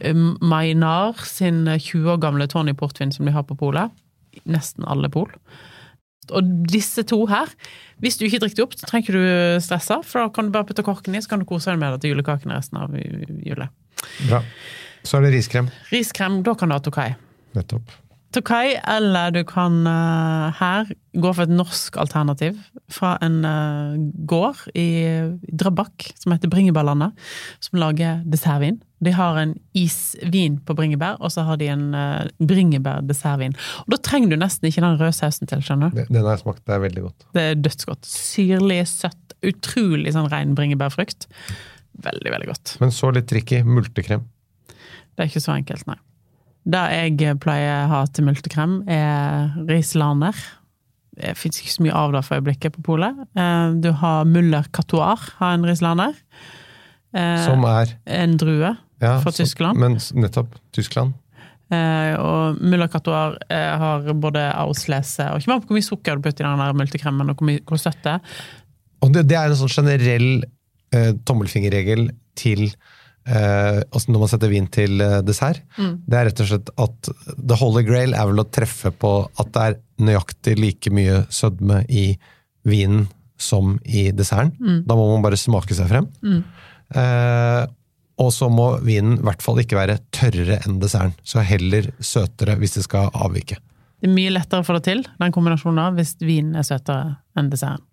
eh, 0.00 0.14
Maynard 0.40 1.20
sin 1.28 1.66
20 1.66 2.14
år 2.14 2.22
gamle 2.22 2.46
Tony 2.48 2.72
portvin 2.72 3.12
som 3.12 3.26
de 3.26 3.34
har 3.34 3.44
på 3.44 3.56
polet. 3.60 3.92
Nesten 4.48 4.86
alle 4.88 5.10
pol. 5.12 5.28
Og 6.32 6.52
disse 6.70 7.04
to 7.08 7.20
her, 7.30 7.50
hvis 8.02 8.18
du 8.18 8.26
ikke 8.26 8.42
drikker 8.42 8.60
det 8.60 8.66
opp, 8.66 8.76
så 8.78 8.88
trenger 8.88 9.18
du 9.18 9.24
stresse, 9.64 9.98
for 10.08 10.24
da 10.24 10.30
kan 10.34 10.48
du 10.48 10.54
bare 10.54 10.68
putte 10.68 10.84
korken 10.86 11.16
i, 11.16 11.22
så 11.22 11.34
kan 11.34 11.42
du 11.42 11.48
kose 11.48 11.70
deg 11.70 11.80
med 11.82 11.96
det 11.96 12.04
til 12.04 12.14
julekakene 12.14 12.58
resten 12.58 12.80
av 12.82 12.94
jule. 12.96 13.68
Bra. 14.28 14.42
Så 15.06 15.18
er 15.18 15.26
det 15.26 15.34
riskrem. 15.36 15.68
Riskrem, 15.92 16.40
da 16.46 16.54
kan 16.58 16.70
du 16.70 16.76
ha 16.76 16.82
Tokai. 16.82 17.10
Nettopp. 17.56 17.94
Tokai, 18.32 18.78
eller 18.88 19.32
du 19.34 19.42
kan 19.44 19.82
uh, 19.84 20.52
her 20.56 20.88
gå 21.12 21.32
for 21.34 21.44
et 21.44 21.52
norsk 21.52 21.98
alternativ 22.00 22.56
fra 22.92 23.14
en 23.24 23.42
uh, 23.44 23.98
gård 24.28 24.62
i 24.78 24.86
Drabak 25.52 26.06
som 26.16 26.32
heter 26.32 26.48
Bringebærlandet, 26.52 27.12
som 27.60 27.80
lager 27.80 28.22
dessertvin. 28.24 28.78
De 29.04 29.12
har 29.12 29.36
en 29.40 29.52
isvin 29.76 30.56
på 30.64 30.76
bringebær, 30.78 31.18
og 31.20 31.34
så 31.34 31.44
har 31.44 31.58
de 31.60 31.68
en 31.74 31.88
uh, 31.92 32.22
bringebærdessertvin. 32.40 33.56
Og 33.84 33.92
da 33.92 33.98
trenger 34.00 34.32
du 34.32 34.38
nesten 34.40 34.70
ikke 34.70 34.84
den 34.84 34.96
røde 35.00 35.16
sausen 35.16 35.50
til, 35.50 35.64
skjønner 35.64 35.92
du. 35.92 36.04
Den 36.06 36.22
har 36.22 36.38
jeg 36.38 36.44
smakt, 36.46 36.64
det 36.64 36.76
er 36.78 36.86
veldig 36.86 37.04
godt. 37.08 37.26
Det 37.36 37.44
er 37.50 37.60
dødsgodt. 37.60 38.08
Syrlig, 38.08 38.80
søtt, 38.88 39.36
utrolig 39.44 40.14
sånn 40.16 40.30
ren 40.32 40.56
bringebærfrukt. 40.56 41.28
Veldig, 42.02 42.32
veldig 42.32 42.48
godt. 42.48 42.78
Men 42.80 42.94
så 42.94 43.12
litt 43.12 43.28
tricky. 43.28 43.60
Multekrem. 43.66 44.24
Det 45.12 45.20
er 45.20 45.28
ikke 45.28 45.44
så 45.44 45.52
enkelt, 45.58 45.84
nei. 45.90 45.98
Det 46.64 46.82
jeg 47.18 47.38
pleier 47.42 47.86
å 47.86 47.88
ha 47.90 48.00
til 48.06 48.24
multekrem, 48.28 48.82
er 48.86 49.50
rislaner. 49.66 50.36
Det 51.18 51.34
fins 51.36 51.58
ikke 51.60 51.72
så 51.74 51.82
mye 51.84 51.96
av 51.98 52.12
det 52.14 52.22
for 52.24 52.38
øyeblikket 52.38 52.76
på 52.76 52.82
polet. 52.86 53.16
Eh, 53.36 53.72
Du 53.82 53.90
har 53.92 54.24
Muller 54.24 54.64
Catoir, 54.72 55.18
har 55.40 55.54
en 55.54 55.64
Rieslander. 55.66 56.14
Eh, 57.14 57.44
Som 57.44 57.64
er 57.68 57.96
En 58.06 58.36
drue 58.38 58.76
ja, 59.02 59.18
fra 59.20 59.30
så- 59.32 59.42
Tyskland. 59.44 59.78
Men 59.78 59.98
nettopp. 60.14 60.54
Tyskland. 60.72 61.12
Eh, 61.72 62.14
og 62.20 62.60
Muller 62.60 62.88
Catoir 62.88 63.36
eh, 63.50 63.76
har 63.78 64.00
både 64.14 64.52
Auslese 64.54 65.24
og 65.32 65.40
Ikke 65.40 65.46
bare 65.52 65.60
hvor 65.66 65.76
mye 65.76 65.82
sukker 65.88 66.16
du 66.16 66.22
putter 66.22 66.44
i 66.44 66.48
den 66.48 66.58
der 66.58 66.72
multekremen, 66.76 67.30
og 67.30 67.36
hvor, 67.36 67.46
mye, 67.48 67.60
hvor 67.64 67.78
søtt 67.80 68.02
det 68.04 68.12
er. 68.12 68.20
Og 69.02 69.12
det, 69.12 69.26
det 69.28 69.36
er 69.36 69.50
en 69.50 69.56
sånn 69.56 69.72
generell 69.72 70.44
eh, 70.94 71.12
tommelfingerregel 71.26 72.10
til 72.36 72.68
eh, 73.26 73.80
altså 73.82 74.12
når 74.12 74.24
man 74.24 74.30
setter 74.32 74.52
vin 74.52 74.68
til 74.72 74.98
dessert, 74.98 75.62
dessert. 75.76 75.98
Det 76.06 76.18
er 76.18 76.28
rett 76.28 76.42
og 76.44 76.50
slett 76.50 76.72
at 76.84 77.10
the 77.36 77.58
holy 77.60 77.84
grail 77.86 78.16
er 78.16 78.30
vel 78.30 78.42
å 78.42 78.48
treffe 78.50 78.92
på 78.94 79.12
at 79.40 79.52
det 79.54 79.66
er 79.66 79.78
nøyaktig 80.02 80.56
like 80.58 80.92
mye 80.94 81.22
sødme 81.32 81.82
i 81.88 82.06
vinen 82.68 83.06
som 83.42 83.76
i 83.84 84.10
desserten. 84.14 84.82
Da 84.86 84.96
må 84.98 85.08
man 85.10 85.24
bare 85.24 85.40
smake 85.40 85.74
seg 85.74 85.90
frem. 85.90 86.08
Eh, 86.94 87.62
og 88.22 88.30
så 88.34 88.48
må 88.52 88.68
vinen 88.84 89.18
i 89.18 89.26
hvert 89.26 89.42
fall 89.42 89.60
ikke 89.62 89.78
være 89.78 89.98
tørrere 90.14 90.60
enn 90.66 90.78
desserten. 90.82 91.14
Så 91.26 91.42
heller 91.46 91.90
søtere 91.98 92.58
hvis 92.60 92.78
det 92.78 92.86
skal 92.86 93.10
avvike. 93.14 93.58
Det 94.02 94.10
er 94.10 94.14
mye 94.14 94.34
lettere 94.34 94.62
å 94.62 94.66
få 94.66 94.76
det 94.78 94.84
til, 94.88 95.04
den 95.20 95.34
kombinasjonen, 95.34 95.78
av 95.78 95.98
hvis 95.98 96.16
vinen 96.22 96.58
er 96.58 96.66
søtere 96.66 97.16
enn 97.38 97.50
desserten. 97.52 97.86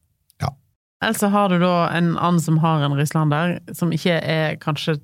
Ja. 0.99 1.07
Ellers 1.07 1.19
så 1.19 1.27
har 1.31 1.49
du 1.49 1.59
da 1.59 1.89
en 1.95 2.17
annen 2.17 2.41
som 2.43 2.57
har 2.59 2.81
en 2.83 2.95
Rislander, 2.97 3.59
som 3.71 3.91
ikke 3.95 4.17
er 4.19 4.57
kanskje 4.59 4.97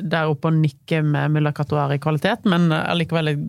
der 0.00 0.30
oppe 0.30 0.48
og 0.48 0.56
nikker 0.56 1.04
med 1.04 1.34
Mulla 1.34 1.52
Katoar 1.52 1.92
i 1.92 2.00
kvalitet, 2.00 2.46
men 2.48 2.72
allikevel 2.72 3.28
et 3.34 3.42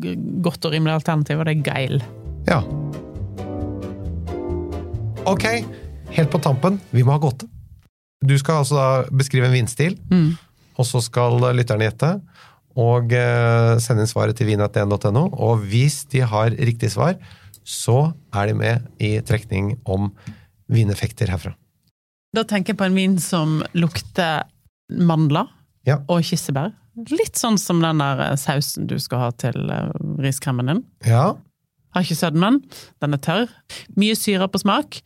godt 0.43 0.65
og 0.67 0.75
rimelig 0.75 0.97
alternativ, 0.97 1.39
og 1.39 1.47
det 1.47 1.55
er 1.55 1.63
Geil. 1.63 2.03
Ja. 2.49 2.59
Ok, 5.23 5.47
helt 6.11 6.31
på 6.31 6.43
tampen. 6.43 6.81
Vi 6.91 7.05
må 7.07 7.15
ha 7.15 7.23
gåte. 7.23 7.47
Du 8.23 8.35
skal 8.39 8.63
altså 8.63 8.75
da 8.75 9.15
beskrive 9.15 9.47
en 9.47 9.55
vinstil, 9.55 9.95
og 10.75 10.87
så 10.87 10.99
skal 11.03 11.39
lytterne 11.55 11.87
gjette. 11.87 12.17
Og 12.73 13.11
eh, 13.13 13.77
sende 13.79 14.03
inn 14.03 14.09
svaret 14.09 14.35
til 14.35 14.49
vinat1.no. 14.49 15.27
Og 15.31 15.63
hvis 15.69 16.03
de 16.09 16.23
har 16.25 16.55
riktig 16.57 16.89
svar, 16.91 17.15
så 17.63 18.11
er 18.33 18.49
de 18.49 18.55
med 18.59 18.87
i 18.99 19.19
trekning 19.23 19.77
om 19.85 20.09
vineffekter 20.67 21.29
herfra. 21.29 21.53
Da 22.34 22.43
tenker 22.50 22.74
jeg 22.74 22.80
på 22.80 22.88
en 22.88 22.96
vin 22.98 23.17
som 23.22 23.60
lukter 23.78 24.43
mandler 24.89 25.48
Ja. 25.86 26.00
og 26.08 26.24
kirsebær. 26.26 26.72
Litt 27.10 27.38
sånn 27.39 27.58
som 27.62 27.82
den 27.82 27.98
der 28.02 28.19
eh, 28.32 28.36
sausen 28.38 28.88
du 28.89 28.96
skal 29.02 29.19
ha 29.28 29.32
til 29.38 29.69
eh, 29.74 29.91
riskremen 30.22 30.69
din. 30.69 30.84
Ja, 31.06 31.34
Har 31.93 32.02
ikke 32.06 32.17
sødmen. 32.17 32.62
Den 33.02 33.13
er 33.13 33.22
tørr. 33.22 33.50
Mye 33.98 34.15
syre 34.17 34.48
på 34.50 34.58
smak. 34.62 35.02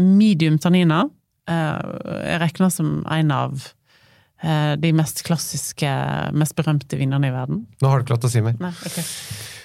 Medium 0.00 0.56
tanniner. 0.58 1.10
Eh, 1.48 1.82
Jeg 2.30 2.40
regner 2.40 2.70
som 2.72 3.04
en 3.06 3.30
av 3.36 3.68
de 4.40 4.88
mest 4.96 5.18
klassiske, 5.26 5.84
mest 6.32 6.54
berømte 6.56 6.96
vinnerne 6.96 7.28
i 7.28 7.32
verden. 7.34 7.66
nå 7.82 7.88
har 7.92 8.00
du 8.00 8.06
til 8.08 8.24
å 8.24 8.30
si 8.32 8.40
mer. 8.40 8.54
Nei, 8.58 8.70
okay. 8.88 9.04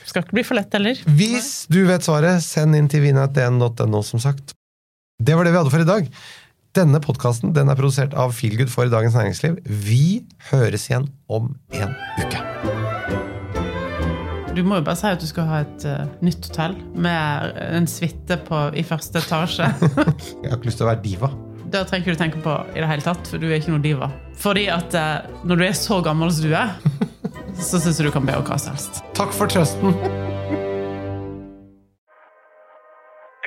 Skal 0.04 0.25
ikke 0.25 0.36
bli 0.36 0.43
for 0.43 0.56
lett 0.60 0.73
heller. 0.75 0.99
Hvis 1.15 1.65
du 1.71 1.86
vet 1.88 2.04
svaret, 2.04 2.43
send 2.43 2.75
inn 2.75 2.89
til 2.91 3.06
vinat1.no, 3.06 4.01
som 4.04 4.19
sagt. 4.19 4.51
Det 5.15 5.32
var 5.34 5.45
det 5.47 5.54
vi 5.56 5.62
hadde 5.62 5.71
for 5.71 5.80
i 5.80 5.88
dag. 5.88 6.10
Denne 6.75 6.99
podkasten 6.99 7.53
den 7.55 7.69
er 7.71 7.77
produsert 7.79 8.11
av 8.19 8.33
Feelgood 8.35 8.67
for 8.67 8.89
Dagens 8.91 9.13
Næringsliv. 9.15 9.61
Vi 9.63 10.25
høres 10.49 10.89
igjen 10.89 11.05
om 11.31 11.53
en 11.71 11.93
uke. 12.19 12.41
Du 14.55 14.59
må 14.67 14.81
jo 14.81 14.83
bare 14.88 14.97
si 14.99 15.07
at 15.07 15.23
du 15.23 15.27
skal 15.27 15.47
ha 15.47 15.61
et 15.63 15.85
uh, 15.88 16.03
nytt 16.23 16.49
hotell 16.49 16.75
med 16.99 17.55
en 17.63 17.88
suite 17.88 18.38
på- 18.47 18.65
i 18.75 18.83
første 18.88 19.19
etasje. 19.23 19.69
Jeg 20.43 20.51
har 20.51 20.57
ikke 20.57 20.67
lyst 20.67 20.79
til 20.81 20.88
å 20.88 20.89
være 20.91 21.03
diva. 21.03 21.29
Det 21.71 21.81
trenger 21.88 22.03
ikke 22.03 22.15
du 22.17 22.21
tenke 22.25 22.43
på 22.43 22.57
i 22.75 22.79
det 22.83 22.91
hele 22.91 23.03
tatt, 23.07 23.23
for 23.31 23.39
du 23.39 23.47
er 23.49 23.57
ikke 23.61 23.71
noe 23.71 23.83
diva. 23.83 24.11
Fordi 24.39 24.67
at 24.71 24.95
uh, 24.99 25.39
når 25.47 25.61
du 25.61 25.65
er 25.69 25.79
så 25.79 26.01
gammel 26.03 26.31
som 26.35 26.47
du 26.47 26.55
er, 26.59 26.75
så 27.69 27.79
syns 27.79 27.99
jeg 28.03 28.09
du 28.09 28.13
kan 28.15 28.27
be 28.27 28.35
om 28.35 28.43
hva 28.47 28.59
som 28.59 28.75
helst. 28.75 28.99
Takk 29.15 29.31
for 29.35 29.51
trøsten. 29.51 29.95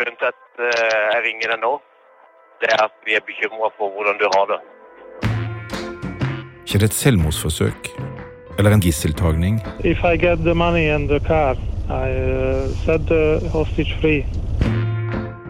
Grunnen 0.00 0.16
til 0.16 0.28
at 0.32 0.60
eh, 0.64 0.98
jeg 1.12 1.24
ringer 1.28 1.52
deg 1.56 1.64
nå, 1.64 1.72
det 2.60 2.68
er 2.74 2.80
at 2.88 2.94
vi 3.06 3.12
er 3.18 3.22
bekymra 3.30 3.68
for 3.78 3.86
hvordan 3.94 4.16
du 4.22 4.26
har 4.34 4.44
det. 4.52 4.60
Skjer 6.66 6.80
det 6.82 6.88
et 6.90 7.00
selvmordsforsøk 7.02 7.90
eller 8.58 8.70
en 8.74 8.80
gisseltagning? 8.80 9.60
If 9.84 9.98
I 10.04 10.16
get 10.16 10.38
the 10.38 10.54
money 10.54 10.86
and 10.94 11.08
the 11.08 11.20
car, 11.20 11.54
I 11.88 12.10
set 12.84 13.06
the 13.06 13.48
hostage 13.48 13.94
free. 14.00 14.26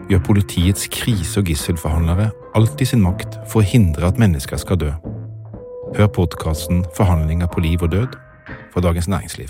Gjør 0.09 0.19
politiets 0.25 0.87
krise- 0.87 1.39
og 1.39 1.45
gisselforhandlere 1.45 2.31
alt 2.55 2.81
i 2.81 2.85
sin 2.85 3.01
makt 3.01 3.37
for 3.51 3.61
å 3.61 3.65
hindre 3.65 4.07
at 4.07 4.17
mennesker 4.17 4.57
skal 4.57 4.79
dø? 4.81 4.91
Hør 5.97 6.07
podkasten 6.07 6.85
'Forhandlinger 6.95 7.47
på 7.47 7.59
liv 7.59 7.83
og 7.83 7.91
død' 7.91 8.17
fra 8.73 8.81
Dagens 8.81 9.07
Næringsliv. 9.07 9.49